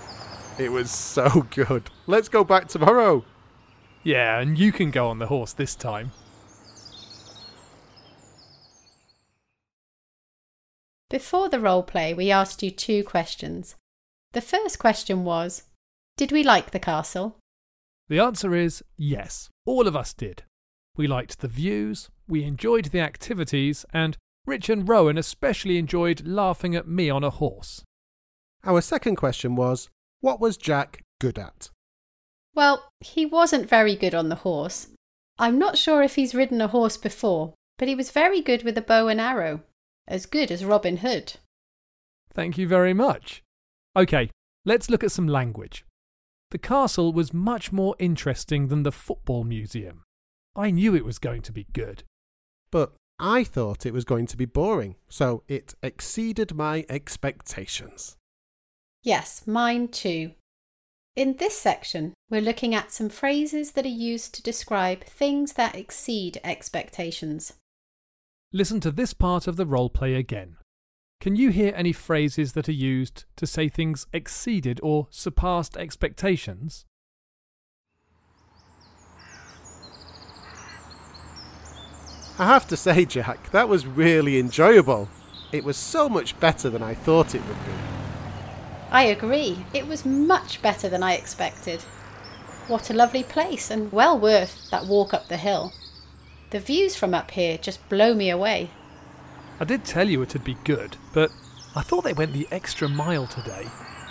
It 0.58 0.72
was 0.72 0.90
so 0.90 1.46
good. 1.50 1.90
Let's 2.08 2.28
go 2.28 2.42
back 2.42 2.66
tomorrow. 2.66 3.24
Yeah, 4.02 4.40
and 4.40 4.58
you 4.58 4.72
can 4.72 4.90
go 4.90 5.08
on 5.08 5.20
the 5.20 5.28
horse 5.28 5.52
this 5.52 5.76
time. 5.76 6.10
Before 11.08 11.48
the 11.48 11.60
role 11.60 11.84
play, 11.84 12.12
we 12.12 12.32
asked 12.32 12.64
you 12.64 12.70
two 12.70 13.04
questions. 13.04 13.76
The 14.32 14.40
first 14.40 14.80
question 14.80 15.24
was 15.24 15.62
Did 16.16 16.32
we 16.32 16.42
like 16.42 16.72
the 16.72 16.80
castle? 16.80 17.36
The 18.08 18.18
answer 18.18 18.54
is 18.56 18.82
yes, 18.96 19.50
all 19.64 19.86
of 19.86 19.94
us 19.94 20.12
did. 20.12 20.42
We 20.96 21.06
liked 21.06 21.40
the 21.40 21.48
views, 21.48 22.10
we 22.28 22.44
enjoyed 22.44 22.86
the 22.86 23.00
activities, 23.00 23.84
and 23.92 24.16
Rich 24.46 24.68
and 24.68 24.88
Rowan 24.88 25.18
especially 25.18 25.78
enjoyed 25.78 26.26
laughing 26.26 26.74
at 26.74 26.88
me 26.88 27.10
on 27.10 27.24
a 27.24 27.30
horse. 27.30 27.82
Our 28.64 28.80
second 28.80 29.16
question 29.16 29.56
was 29.56 29.88
What 30.20 30.40
was 30.40 30.56
Jack 30.56 31.02
good 31.20 31.38
at? 31.38 31.70
Well, 32.54 32.90
he 33.00 33.24
wasn't 33.24 33.68
very 33.68 33.94
good 33.94 34.14
on 34.14 34.28
the 34.28 34.36
horse. 34.36 34.88
I'm 35.38 35.58
not 35.58 35.78
sure 35.78 36.02
if 36.02 36.16
he's 36.16 36.34
ridden 36.34 36.60
a 36.60 36.68
horse 36.68 36.96
before, 36.96 37.54
but 37.78 37.88
he 37.88 37.94
was 37.94 38.10
very 38.10 38.40
good 38.40 38.62
with 38.62 38.76
a 38.76 38.82
bow 38.82 39.08
and 39.08 39.20
arrow. 39.20 39.62
As 40.06 40.26
good 40.26 40.50
as 40.50 40.64
Robin 40.64 40.98
Hood. 40.98 41.34
Thank 42.32 42.58
you 42.58 42.66
very 42.66 42.92
much. 42.92 43.42
OK, 43.94 44.30
let's 44.64 44.90
look 44.90 45.04
at 45.04 45.12
some 45.12 45.28
language. 45.28 45.84
The 46.50 46.58
castle 46.58 47.12
was 47.12 47.32
much 47.32 47.72
more 47.72 47.94
interesting 47.98 48.68
than 48.68 48.82
the 48.82 48.92
football 48.92 49.44
museum. 49.44 50.02
I 50.56 50.70
knew 50.70 50.94
it 50.94 51.04
was 51.04 51.18
going 51.18 51.42
to 51.42 51.52
be 51.52 51.66
good. 51.72 52.02
But 52.70 52.94
I 53.18 53.44
thought 53.44 53.86
it 53.86 53.92
was 53.92 54.04
going 54.04 54.26
to 54.28 54.36
be 54.36 54.46
boring, 54.46 54.96
so 55.08 55.42
it 55.46 55.74
exceeded 55.82 56.54
my 56.54 56.84
expectations. 56.88 58.16
Yes, 59.02 59.46
mine 59.46 59.88
too. 59.88 60.32
In 61.16 61.36
this 61.36 61.58
section, 61.58 62.14
we're 62.30 62.40
looking 62.40 62.74
at 62.74 62.92
some 62.92 63.08
phrases 63.08 63.72
that 63.72 63.84
are 63.84 63.88
used 63.88 64.34
to 64.34 64.42
describe 64.42 65.04
things 65.04 65.54
that 65.54 65.74
exceed 65.74 66.40
expectations. 66.44 67.54
Listen 68.52 68.80
to 68.80 68.90
this 68.90 69.12
part 69.12 69.46
of 69.46 69.56
the 69.56 69.66
role 69.66 69.90
play 69.90 70.14
again. 70.14 70.56
Can 71.20 71.36
you 71.36 71.50
hear 71.50 71.74
any 71.76 71.92
phrases 71.92 72.54
that 72.54 72.68
are 72.68 72.72
used 72.72 73.24
to 73.36 73.46
say 73.46 73.68
things 73.68 74.06
exceeded 74.12 74.80
or 74.82 75.08
surpassed 75.10 75.76
expectations? 75.76 76.86
I 82.40 82.46
have 82.46 82.66
to 82.68 82.76
say, 82.76 83.04
Jack, 83.04 83.50
that 83.50 83.68
was 83.68 83.86
really 83.86 84.38
enjoyable. 84.38 85.10
It 85.52 85.62
was 85.62 85.76
so 85.76 86.08
much 86.08 86.40
better 86.40 86.70
than 86.70 86.82
I 86.82 86.94
thought 86.94 87.34
it 87.34 87.46
would 87.46 87.66
be. 87.66 87.72
I 88.90 89.02
agree. 89.02 89.66
It 89.74 89.86
was 89.86 90.06
much 90.06 90.62
better 90.62 90.88
than 90.88 91.02
I 91.02 91.16
expected. 91.16 91.82
What 92.66 92.88
a 92.88 92.94
lovely 92.94 93.24
place 93.24 93.70
and 93.70 93.92
well 93.92 94.18
worth 94.18 94.70
that 94.70 94.86
walk 94.86 95.12
up 95.12 95.28
the 95.28 95.36
hill. 95.36 95.74
The 96.48 96.60
views 96.60 96.96
from 96.96 97.12
up 97.12 97.30
here 97.32 97.58
just 97.58 97.86
blow 97.90 98.14
me 98.14 98.30
away. 98.30 98.70
I 99.60 99.66
did 99.66 99.84
tell 99.84 100.08
you 100.08 100.22
it'd 100.22 100.42
be 100.42 100.56
good, 100.64 100.96
but 101.12 101.30
I 101.76 101.82
thought 101.82 102.04
they 102.04 102.14
went 102.14 102.32
the 102.32 102.48
extra 102.50 102.88
mile 102.88 103.26
today. 103.26 103.66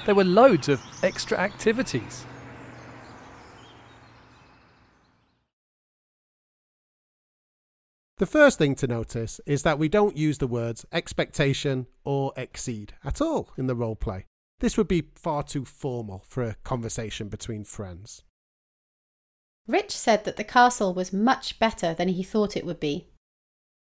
There 0.06 0.14
were 0.14 0.24
loads 0.24 0.70
of 0.70 0.84
extra 1.02 1.40
activities. 1.40 2.28
The 8.20 8.26
first 8.26 8.58
thing 8.58 8.76
to 8.76 8.88
notice 8.88 9.40
is 9.46 9.64
that 9.64 9.80
we 9.80 9.88
don't 9.88 10.18
use 10.18 10.40
the 10.40 10.48
words 10.48 10.86
expectation 10.92 11.88
or 12.04 12.34
exceed 12.36 12.94
at 13.02 13.22
all 13.22 13.50
in 13.58 13.68
the 13.68 13.76
role 13.76 13.96
play. 13.96 14.26
This 14.60 14.78
would 14.78 14.90
be 14.90 15.08
far 15.16 15.42
too 15.42 15.64
formal 15.64 16.26
for 16.28 16.44
a 16.44 16.56
conversation 16.66 17.30
between 17.30 17.64
friends. 17.64 18.24
Rich 19.68 19.92
said 19.92 20.26
that 20.26 20.36
the 20.36 20.44
castle 20.44 20.94
was 20.94 21.14
much 21.14 21.60
better 21.60 21.94
than 21.94 22.10
he 22.10 22.22
thought 22.22 22.58
it 22.58 22.66
would 22.66 22.82
be. 22.82 23.08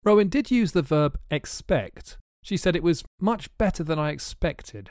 Rowan 0.05 0.29
did 0.29 0.51
use 0.51 0.73
the 0.73 0.81
verb 0.81 1.19
expect. 1.31 2.17
She 2.43 2.57
said 2.57 2.75
it 2.75 2.83
was 2.83 3.05
much 3.21 3.55
better 3.59 3.85
than 3.85 3.99
I 3.99 4.11
expected. 4.11 4.89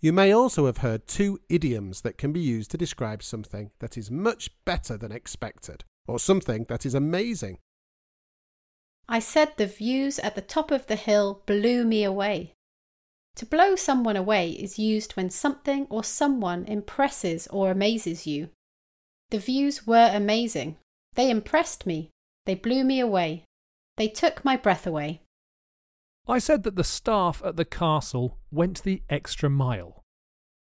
You 0.00 0.14
may 0.14 0.32
also 0.32 0.64
have 0.64 0.78
heard 0.78 1.06
two 1.06 1.38
idioms 1.50 2.00
that 2.00 2.16
can 2.16 2.32
be 2.32 2.40
used 2.40 2.70
to 2.70 2.78
describe 2.78 3.22
something 3.22 3.72
that 3.80 3.98
is 3.98 4.10
much 4.10 4.50
better 4.64 4.96
than 4.96 5.12
expected, 5.12 5.84
or 6.08 6.18
something 6.18 6.64
that 6.70 6.86
is 6.86 6.94
amazing. 6.94 7.58
I 9.12 9.18
said 9.18 9.52
the 9.58 9.66
views 9.66 10.18
at 10.20 10.36
the 10.36 10.40
top 10.40 10.70
of 10.70 10.86
the 10.86 10.96
hill 10.96 11.42
blew 11.44 11.84
me 11.84 12.02
away. 12.02 12.54
To 13.36 13.44
blow 13.44 13.76
someone 13.76 14.16
away 14.16 14.52
is 14.52 14.78
used 14.78 15.12
when 15.18 15.28
something 15.28 15.86
or 15.90 16.02
someone 16.02 16.64
impresses 16.64 17.46
or 17.48 17.70
amazes 17.70 18.26
you. 18.26 18.48
The 19.28 19.38
views 19.38 19.86
were 19.86 20.10
amazing. 20.14 20.78
They 21.12 21.28
impressed 21.28 21.84
me. 21.84 22.08
They 22.46 22.54
blew 22.54 22.84
me 22.84 23.00
away. 23.00 23.44
They 23.98 24.08
took 24.08 24.46
my 24.46 24.56
breath 24.56 24.86
away. 24.86 25.20
I 26.26 26.38
said 26.38 26.62
that 26.62 26.76
the 26.76 26.82
staff 26.82 27.42
at 27.44 27.56
the 27.56 27.66
castle 27.66 28.38
went 28.50 28.82
the 28.82 29.02
extra 29.10 29.50
mile. 29.50 30.00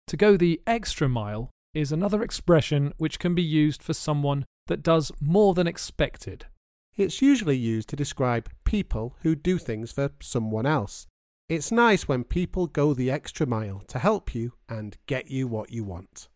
To 0.07 0.17
go 0.17 0.37
the 0.37 0.59
extra 0.65 1.07
mile 1.07 1.51
is 1.75 1.91
another 1.91 2.23
expression 2.23 2.93
which 2.97 3.19
can 3.19 3.35
be 3.35 3.43
used 3.43 3.83
for 3.83 3.93
someone 3.93 4.45
that 4.65 4.81
does 4.81 5.11
more 5.21 5.53
than 5.53 5.67
expected. 5.67 6.47
It's 6.95 7.21
usually 7.21 7.57
used 7.57 7.89
to 7.89 7.95
describe 7.95 8.49
people 8.65 9.15
who 9.21 9.35
do 9.35 9.57
things 9.57 9.91
for 9.91 10.11
someone 10.21 10.67
else. 10.67 11.07
It's 11.49 11.71
nice 11.71 12.07
when 12.07 12.23
people 12.23 12.67
go 12.67 12.93
the 12.93 13.09
extra 13.09 13.47
mile 13.47 13.81
to 13.87 13.99
help 13.99 14.35
you 14.35 14.53
and 14.69 14.97
get 15.07 15.31
you 15.31 15.47
what 15.47 15.71
you 15.71 15.83
want. 15.83 16.27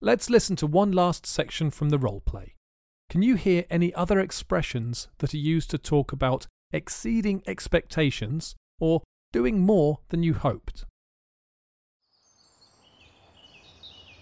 Let's 0.00 0.30
listen 0.30 0.56
to 0.56 0.66
one 0.66 0.92
last 0.92 1.26
section 1.26 1.70
from 1.70 1.90
the 1.90 1.98
role 1.98 2.20
play. 2.20 2.54
Can 3.10 3.22
you 3.22 3.34
hear 3.34 3.64
any 3.68 3.92
other 3.94 4.18
expressions 4.18 5.08
that 5.18 5.34
are 5.34 5.38
used 5.38 5.70
to 5.70 5.78
talk 5.78 6.12
about 6.12 6.46
exceeding 6.72 7.42
expectations 7.46 8.54
or 8.78 9.02
doing 9.32 9.60
more 9.60 9.98
than 10.08 10.22
you 10.22 10.32
hoped? 10.32 10.86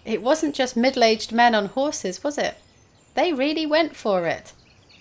It 0.03 0.21
wasn't 0.21 0.55
just 0.55 0.75
middle 0.75 1.03
aged 1.03 1.31
men 1.31 1.55
on 1.55 1.67
horses, 1.67 2.23
was 2.23 2.37
it? 2.37 2.55
They 3.13 3.31
really 3.31 3.65
went 3.65 3.95
for 3.95 4.25
it. 4.27 4.53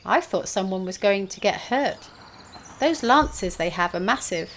I 0.04 0.20
thought 0.20 0.48
someone 0.48 0.84
was 0.84 0.98
going 0.98 1.28
to 1.28 1.40
get 1.40 1.62
hurt. 1.62 2.08
Those 2.80 3.02
lances 3.02 3.56
they 3.56 3.70
have 3.70 3.94
are 3.94 4.00
massive. 4.00 4.50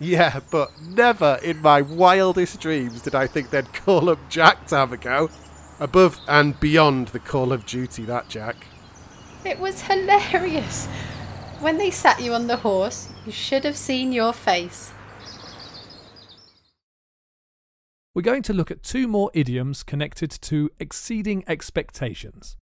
Yeah, 0.00 0.40
but 0.50 0.70
never 0.80 1.38
in 1.42 1.60
my 1.60 1.82
wildest 1.82 2.60
dreams 2.60 3.02
did 3.02 3.14
I 3.14 3.26
think 3.26 3.50
they'd 3.50 3.72
call 3.72 4.08
up 4.08 4.18
Jack 4.28 4.66
to 4.68 4.76
have 4.76 4.92
a 4.92 4.96
go. 4.96 5.28
Above 5.80 6.18
and 6.28 6.58
beyond 6.60 7.08
the 7.08 7.18
call 7.18 7.52
of 7.52 7.66
duty, 7.66 8.04
that 8.04 8.28
Jack. 8.28 8.56
It 9.44 9.58
was 9.58 9.82
hilarious. 9.82 10.86
When 11.60 11.78
they 11.78 11.90
sat 11.90 12.20
you 12.20 12.34
on 12.34 12.46
the 12.46 12.56
horse, 12.56 13.08
you 13.26 13.32
should 13.32 13.64
have 13.64 13.76
seen 13.76 14.12
your 14.12 14.32
face. 14.32 14.92
We're 18.14 18.22
going 18.22 18.42
to 18.44 18.52
look 18.52 18.70
at 18.70 18.82
two 18.82 19.06
more 19.06 19.30
idioms 19.34 19.82
connected 19.82 20.30
to 20.30 20.70
exceeding 20.78 21.44
expectations. 21.46 22.56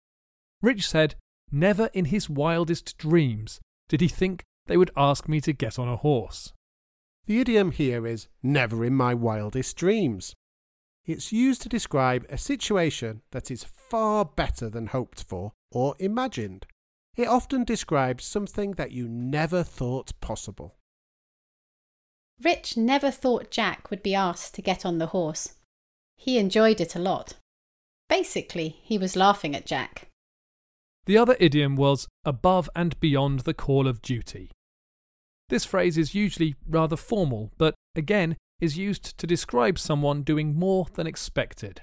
Rich 0.62 0.88
said, 0.88 1.14
Never 1.54 1.90
in 1.92 2.06
his 2.06 2.30
wildest 2.30 2.96
dreams 2.96 3.60
did 3.88 4.00
he 4.00 4.08
think 4.08 4.42
they 4.66 4.78
would 4.78 4.90
ask 4.96 5.28
me 5.28 5.38
to 5.42 5.52
get 5.52 5.78
on 5.78 5.86
a 5.86 5.96
horse. 5.96 6.54
The 7.26 7.40
idiom 7.40 7.72
here 7.72 8.06
is 8.06 8.26
never 8.42 8.84
in 8.84 8.94
my 8.94 9.12
wildest 9.12 9.76
dreams. 9.76 10.34
It's 11.04 11.32
used 11.32 11.60
to 11.62 11.68
describe 11.68 12.24
a 12.30 12.38
situation 12.38 13.20
that 13.32 13.50
is 13.50 13.64
far 13.64 14.24
better 14.24 14.70
than 14.70 14.86
hoped 14.86 15.22
for 15.22 15.52
or 15.70 15.94
imagined. 15.98 16.64
It 17.16 17.28
often 17.28 17.64
describes 17.64 18.24
something 18.24 18.72
that 18.72 18.92
you 18.92 19.06
never 19.06 19.62
thought 19.62 20.18
possible. 20.22 20.76
Rich 22.42 22.78
never 22.78 23.10
thought 23.10 23.50
Jack 23.50 23.90
would 23.90 24.02
be 24.02 24.14
asked 24.14 24.54
to 24.54 24.62
get 24.62 24.86
on 24.86 24.96
the 24.98 25.08
horse. 25.08 25.54
He 26.16 26.38
enjoyed 26.38 26.80
it 26.80 26.96
a 26.96 27.00
lot. 27.00 27.34
Basically, 28.08 28.80
he 28.82 28.96
was 28.96 29.16
laughing 29.16 29.54
at 29.54 29.66
Jack. 29.66 30.08
The 31.04 31.18
other 31.18 31.36
idiom 31.40 31.74
was 31.74 32.06
above 32.24 32.70
and 32.76 32.98
beyond 33.00 33.40
the 33.40 33.54
call 33.54 33.88
of 33.88 34.02
duty. 34.02 34.50
This 35.48 35.64
phrase 35.64 35.98
is 35.98 36.14
usually 36.14 36.54
rather 36.68 36.96
formal, 36.96 37.50
but 37.58 37.74
again 37.96 38.36
is 38.60 38.78
used 38.78 39.18
to 39.18 39.26
describe 39.26 39.78
someone 39.78 40.22
doing 40.22 40.54
more 40.54 40.86
than 40.94 41.06
expected. 41.06 41.82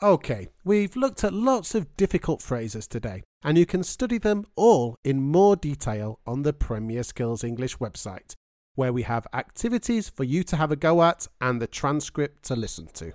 Okay, 0.00 0.48
we've 0.64 0.96
looked 0.96 1.24
at 1.24 1.32
lots 1.32 1.74
of 1.74 1.96
difficult 1.96 2.40
phrases 2.40 2.86
today, 2.86 3.22
and 3.42 3.58
you 3.58 3.66
can 3.66 3.82
study 3.82 4.18
them 4.18 4.44
all 4.56 4.96
in 5.04 5.20
more 5.20 5.56
detail 5.56 6.20
on 6.26 6.42
the 6.42 6.52
Premier 6.52 7.02
Skills 7.02 7.44
English 7.44 7.78
website, 7.78 8.34
where 8.74 8.92
we 8.92 9.02
have 9.02 9.26
activities 9.32 10.08
for 10.08 10.24
you 10.24 10.44
to 10.44 10.56
have 10.56 10.72
a 10.72 10.76
go 10.76 11.02
at 11.02 11.26
and 11.40 11.60
the 11.60 11.66
transcript 11.66 12.44
to 12.44 12.56
listen 12.56 12.86
to. 12.94 13.12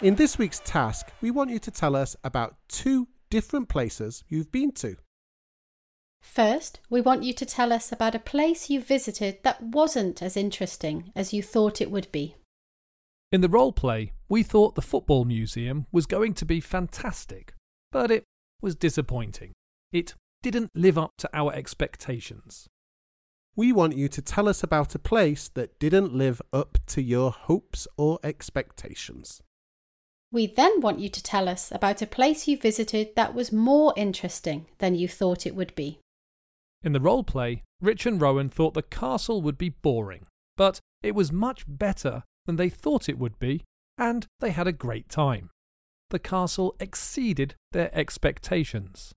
In 0.00 0.14
this 0.14 0.38
week's 0.38 0.60
task, 0.60 1.08
we 1.20 1.32
want 1.32 1.50
you 1.50 1.58
to 1.58 1.72
tell 1.72 1.96
us 1.96 2.14
about 2.22 2.54
two 2.68 3.08
different 3.30 3.68
places 3.68 4.22
you've 4.28 4.52
been 4.52 4.70
to. 4.72 4.96
First, 6.22 6.78
we 6.88 7.00
want 7.00 7.24
you 7.24 7.32
to 7.32 7.44
tell 7.44 7.72
us 7.72 7.90
about 7.90 8.14
a 8.14 8.20
place 8.20 8.70
you 8.70 8.80
visited 8.80 9.42
that 9.42 9.60
wasn't 9.60 10.22
as 10.22 10.36
interesting 10.36 11.10
as 11.16 11.32
you 11.32 11.42
thought 11.42 11.80
it 11.80 11.90
would 11.90 12.12
be. 12.12 12.36
In 13.32 13.40
the 13.40 13.48
role 13.48 13.72
play, 13.72 14.12
we 14.28 14.44
thought 14.44 14.76
the 14.76 14.82
football 14.82 15.24
museum 15.24 15.86
was 15.90 16.06
going 16.06 16.32
to 16.34 16.44
be 16.44 16.60
fantastic, 16.60 17.54
but 17.90 18.12
it 18.12 18.22
was 18.62 18.76
disappointing. 18.76 19.50
It 19.90 20.14
didn't 20.44 20.70
live 20.76 20.96
up 20.96 21.10
to 21.18 21.30
our 21.32 21.52
expectations. 21.52 22.68
We 23.56 23.72
want 23.72 23.96
you 23.96 24.06
to 24.06 24.22
tell 24.22 24.48
us 24.48 24.62
about 24.62 24.94
a 24.94 25.00
place 25.00 25.48
that 25.54 25.80
didn't 25.80 26.14
live 26.14 26.40
up 26.52 26.78
to 26.86 27.02
your 27.02 27.32
hopes 27.32 27.88
or 27.96 28.20
expectations. 28.22 29.42
We 30.30 30.46
then 30.46 30.80
want 30.80 30.98
you 30.98 31.08
to 31.08 31.22
tell 31.22 31.48
us 31.48 31.72
about 31.72 32.02
a 32.02 32.06
place 32.06 32.46
you 32.46 32.58
visited 32.58 33.16
that 33.16 33.34
was 33.34 33.50
more 33.50 33.94
interesting 33.96 34.66
than 34.78 34.94
you 34.94 35.08
thought 35.08 35.46
it 35.46 35.54
would 35.54 35.74
be. 35.74 36.00
In 36.82 36.92
the 36.92 37.00
role 37.00 37.24
play, 37.24 37.62
Rich 37.80 38.04
and 38.04 38.20
Rowan 38.20 38.48
thought 38.48 38.74
the 38.74 38.82
castle 38.82 39.40
would 39.42 39.56
be 39.56 39.70
boring, 39.70 40.26
but 40.56 40.80
it 41.02 41.14
was 41.14 41.32
much 41.32 41.64
better 41.66 42.24
than 42.46 42.56
they 42.56 42.68
thought 42.68 43.08
it 43.08 43.18
would 43.18 43.38
be, 43.38 43.64
and 43.96 44.26
they 44.40 44.50
had 44.50 44.66
a 44.66 44.72
great 44.72 45.08
time. 45.08 45.50
The 46.10 46.18
castle 46.18 46.76
exceeded 46.78 47.54
their 47.72 47.90
expectations. 47.92 49.12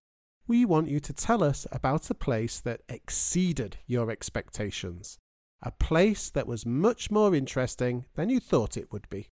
We 0.48 0.66
want 0.66 0.90
you 0.90 1.00
to 1.02 1.14
tell 1.14 1.44
us 1.44 1.68
about 1.72 2.10
a 2.10 2.16
place 2.16 2.60
that 2.62 2.82
exceeded 2.90 3.78
your 3.86 4.12
expectations, 4.12 5.18
a 5.62 5.72
place 5.72 6.30
that 6.30 6.48
was 6.48 6.66
much 6.66 7.12
more 7.12 7.36
interesting 7.36 8.06
than 8.16 8.30
you 8.30 8.40
thought 8.40 8.78
it 8.78 8.92
would 8.92 9.10
be. 9.10 9.28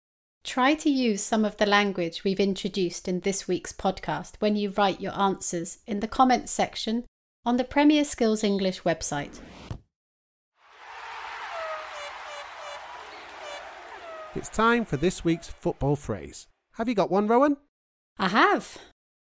Try 0.48 0.76
to 0.76 0.90
use 0.90 1.22
some 1.22 1.44
of 1.44 1.58
the 1.58 1.66
language 1.66 2.24
we've 2.24 2.40
introduced 2.40 3.10
in 3.10 3.20
this 3.20 3.50
week's 3.50 3.74
podcast 3.74 4.36
when 4.40 4.56
you 4.56 4.70
write 4.70 5.02
your 5.02 5.12
answers 5.12 5.80
in 5.86 6.00
the 6.00 6.08
comments 6.08 6.54
section 6.54 7.04
on 7.46 7.58
the 7.58 7.66
Premier 7.66 8.06
Skills 8.06 8.46
English 8.46 8.84
website. 8.84 9.42
It's 14.36 14.48
time 14.48 14.86
for 14.86 14.96
this 14.96 15.26
week's 15.26 15.50
football 15.50 15.98
phrase. 15.98 16.48
Have 16.76 16.88
you 16.88 16.96
got 16.96 17.12
one, 17.12 17.28
Rowan? 17.28 17.58
I 18.18 18.30
have. 18.30 18.78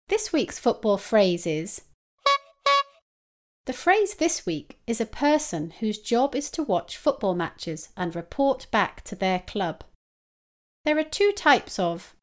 This 0.08 0.32
week's 0.32 0.60
football 0.60 0.96
phrase 0.96 1.44
is 1.44 1.82
The 3.66 3.72
phrase 3.72 4.14
this 4.14 4.46
week 4.46 4.78
is 4.86 5.00
a 5.00 5.06
person 5.06 5.72
whose 5.80 5.98
job 5.98 6.36
is 6.36 6.52
to 6.52 6.62
watch 6.62 6.96
football 6.96 7.34
matches 7.34 7.88
and 7.96 8.14
report 8.14 8.68
back 8.70 9.02
to 9.02 9.16
their 9.16 9.40
club. 9.40 9.82
There 10.90 10.98
are 10.98 11.04
two 11.04 11.30
types 11.30 11.78
of 11.78 12.16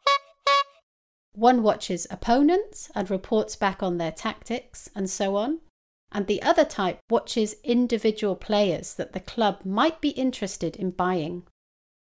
one 1.31 1.63
watches 1.63 2.05
opponents 2.11 2.91
and 2.93 3.09
reports 3.09 3.55
back 3.55 3.81
on 3.81 3.97
their 3.97 4.11
tactics 4.11 4.89
and 4.93 5.09
so 5.09 5.37
on, 5.37 5.61
and 6.11 6.27
the 6.27 6.41
other 6.41 6.65
type 6.65 6.99
watches 7.09 7.55
individual 7.63 8.35
players 8.35 8.93
that 8.95 9.13
the 9.13 9.21
club 9.21 9.61
might 9.63 10.01
be 10.01 10.09
interested 10.09 10.75
in 10.75 10.91
buying. 10.91 11.43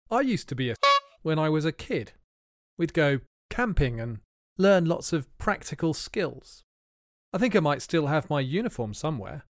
I 0.08 0.20
used 0.20 0.48
to 0.50 0.54
be 0.54 0.70
a 0.70 0.76
when 1.22 1.36
I 1.36 1.48
was 1.48 1.64
a 1.64 1.72
kid. 1.72 2.12
We'd 2.78 2.94
go 2.94 3.18
camping 3.50 3.98
and 3.98 4.20
learn 4.56 4.84
lots 4.84 5.12
of 5.12 5.36
practical 5.38 5.92
skills. 5.92 6.62
I 7.32 7.38
think 7.38 7.56
I 7.56 7.60
might 7.60 7.82
still 7.82 8.06
have 8.06 8.30
my 8.30 8.38
uniform 8.38 8.94
somewhere. 8.94 9.46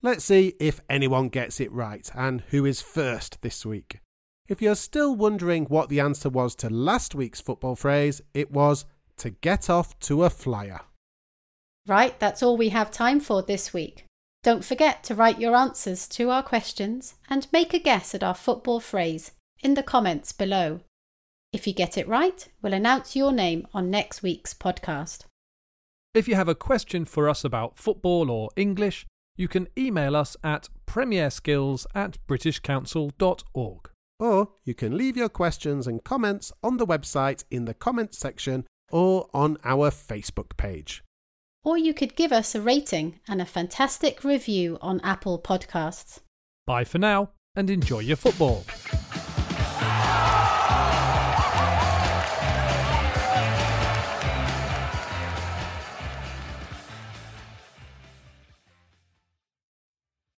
Let's 0.00 0.24
see 0.24 0.54
if 0.60 0.80
anyone 0.88 1.28
gets 1.28 1.58
it 1.58 1.72
right 1.72 2.08
and 2.14 2.42
who 2.50 2.64
is 2.64 2.80
first 2.80 3.42
this 3.42 3.66
week. 3.66 3.98
If 4.52 4.60
you're 4.60 4.74
still 4.74 5.16
wondering 5.16 5.64
what 5.64 5.88
the 5.88 6.00
answer 6.00 6.28
was 6.28 6.54
to 6.56 6.68
last 6.68 7.14
week's 7.14 7.40
football 7.40 7.74
phrase, 7.74 8.20
it 8.34 8.50
was 8.50 8.84
to 9.16 9.30
get 9.30 9.70
off 9.70 9.98
to 10.00 10.24
a 10.24 10.28
flyer. 10.28 10.80
Right, 11.86 12.20
that's 12.20 12.42
all 12.42 12.58
we 12.58 12.68
have 12.68 12.90
time 12.90 13.18
for 13.18 13.40
this 13.40 13.72
week. 13.72 14.04
Don't 14.42 14.62
forget 14.62 15.02
to 15.04 15.14
write 15.14 15.40
your 15.40 15.56
answers 15.56 16.06
to 16.08 16.28
our 16.28 16.42
questions 16.42 17.14
and 17.30 17.46
make 17.50 17.72
a 17.72 17.78
guess 17.78 18.14
at 18.14 18.22
our 18.22 18.34
football 18.34 18.78
phrase 18.78 19.30
in 19.62 19.72
the 19.72 19.82
comments 19.82 20.32
below. 20.32 20.80
If 21.54 21.66
you 21.66 21.72
get 21.72 21.96
it 21.96 22.06
right, 22.06 22.46
we'll 22.60 22.74
announce 22.74 23.16
your 23.16 23.32
name 23.32 23.66
on 23.72 23.88
next 23.88 24.22
week's 24.22 24.52
podcast. 24.52 25.20
If 26.12 26.28
you 26.28 26.34
have 26.34 26.50
a 26.50 26.54
question 26.54 27.06
for 27.06 27.26
us 27.26 27.42
about 27.42 27.78
football 27.78 28.30
or 28.30 28.50
English, 28.54 29.06
you 29.34 29.48
can 29.48 29.68
email 29.78 30.14
us 30.14 30.36
at 30.44 30.68
premierskills 30.86 31.86
at 31.94 32.18
britishcouncil.org. 32.28 33.91
Or 34.18 34.50
you 34.64 34.74
can 34.74 34.96
leave 34.96 35.16
your 35.16 35.28
questions 35.28 35.86
and 35.86 36.04
comments 36.04 36.52
on 36.62 36.76
the 36.76 36.86
website 36.86 37.44
in 37.50 37.64
the 37.64 37.74
comments 37.74 38.18
section 38.18 38.66
or 38.90 39.28
on 39.34 39.56
our 39.64 39.90
Facebook 39.90 40.56
page. 40.56 41.02
or 41.64 41.78
you 41.78 41.94
could 41.94 42.16
give 42.16 42.32
us 42.32 42.54
a 42.56 42.60
rating 42.60 43.20
and 43.28 43.40
a 43.40 43.46
fantastic 43.46 44.24
review 44.24 44.78
on 44.80 45.00
Apple 45.04 45.38
Podcasts. 45.38 46.18
Bye 46.66 46.84
for 46.84 46.98
now 46.98 47.30
and 47.54 47.70
enjoy 47.70 48.00
your 48.00 48.16
football. 48.16 48.64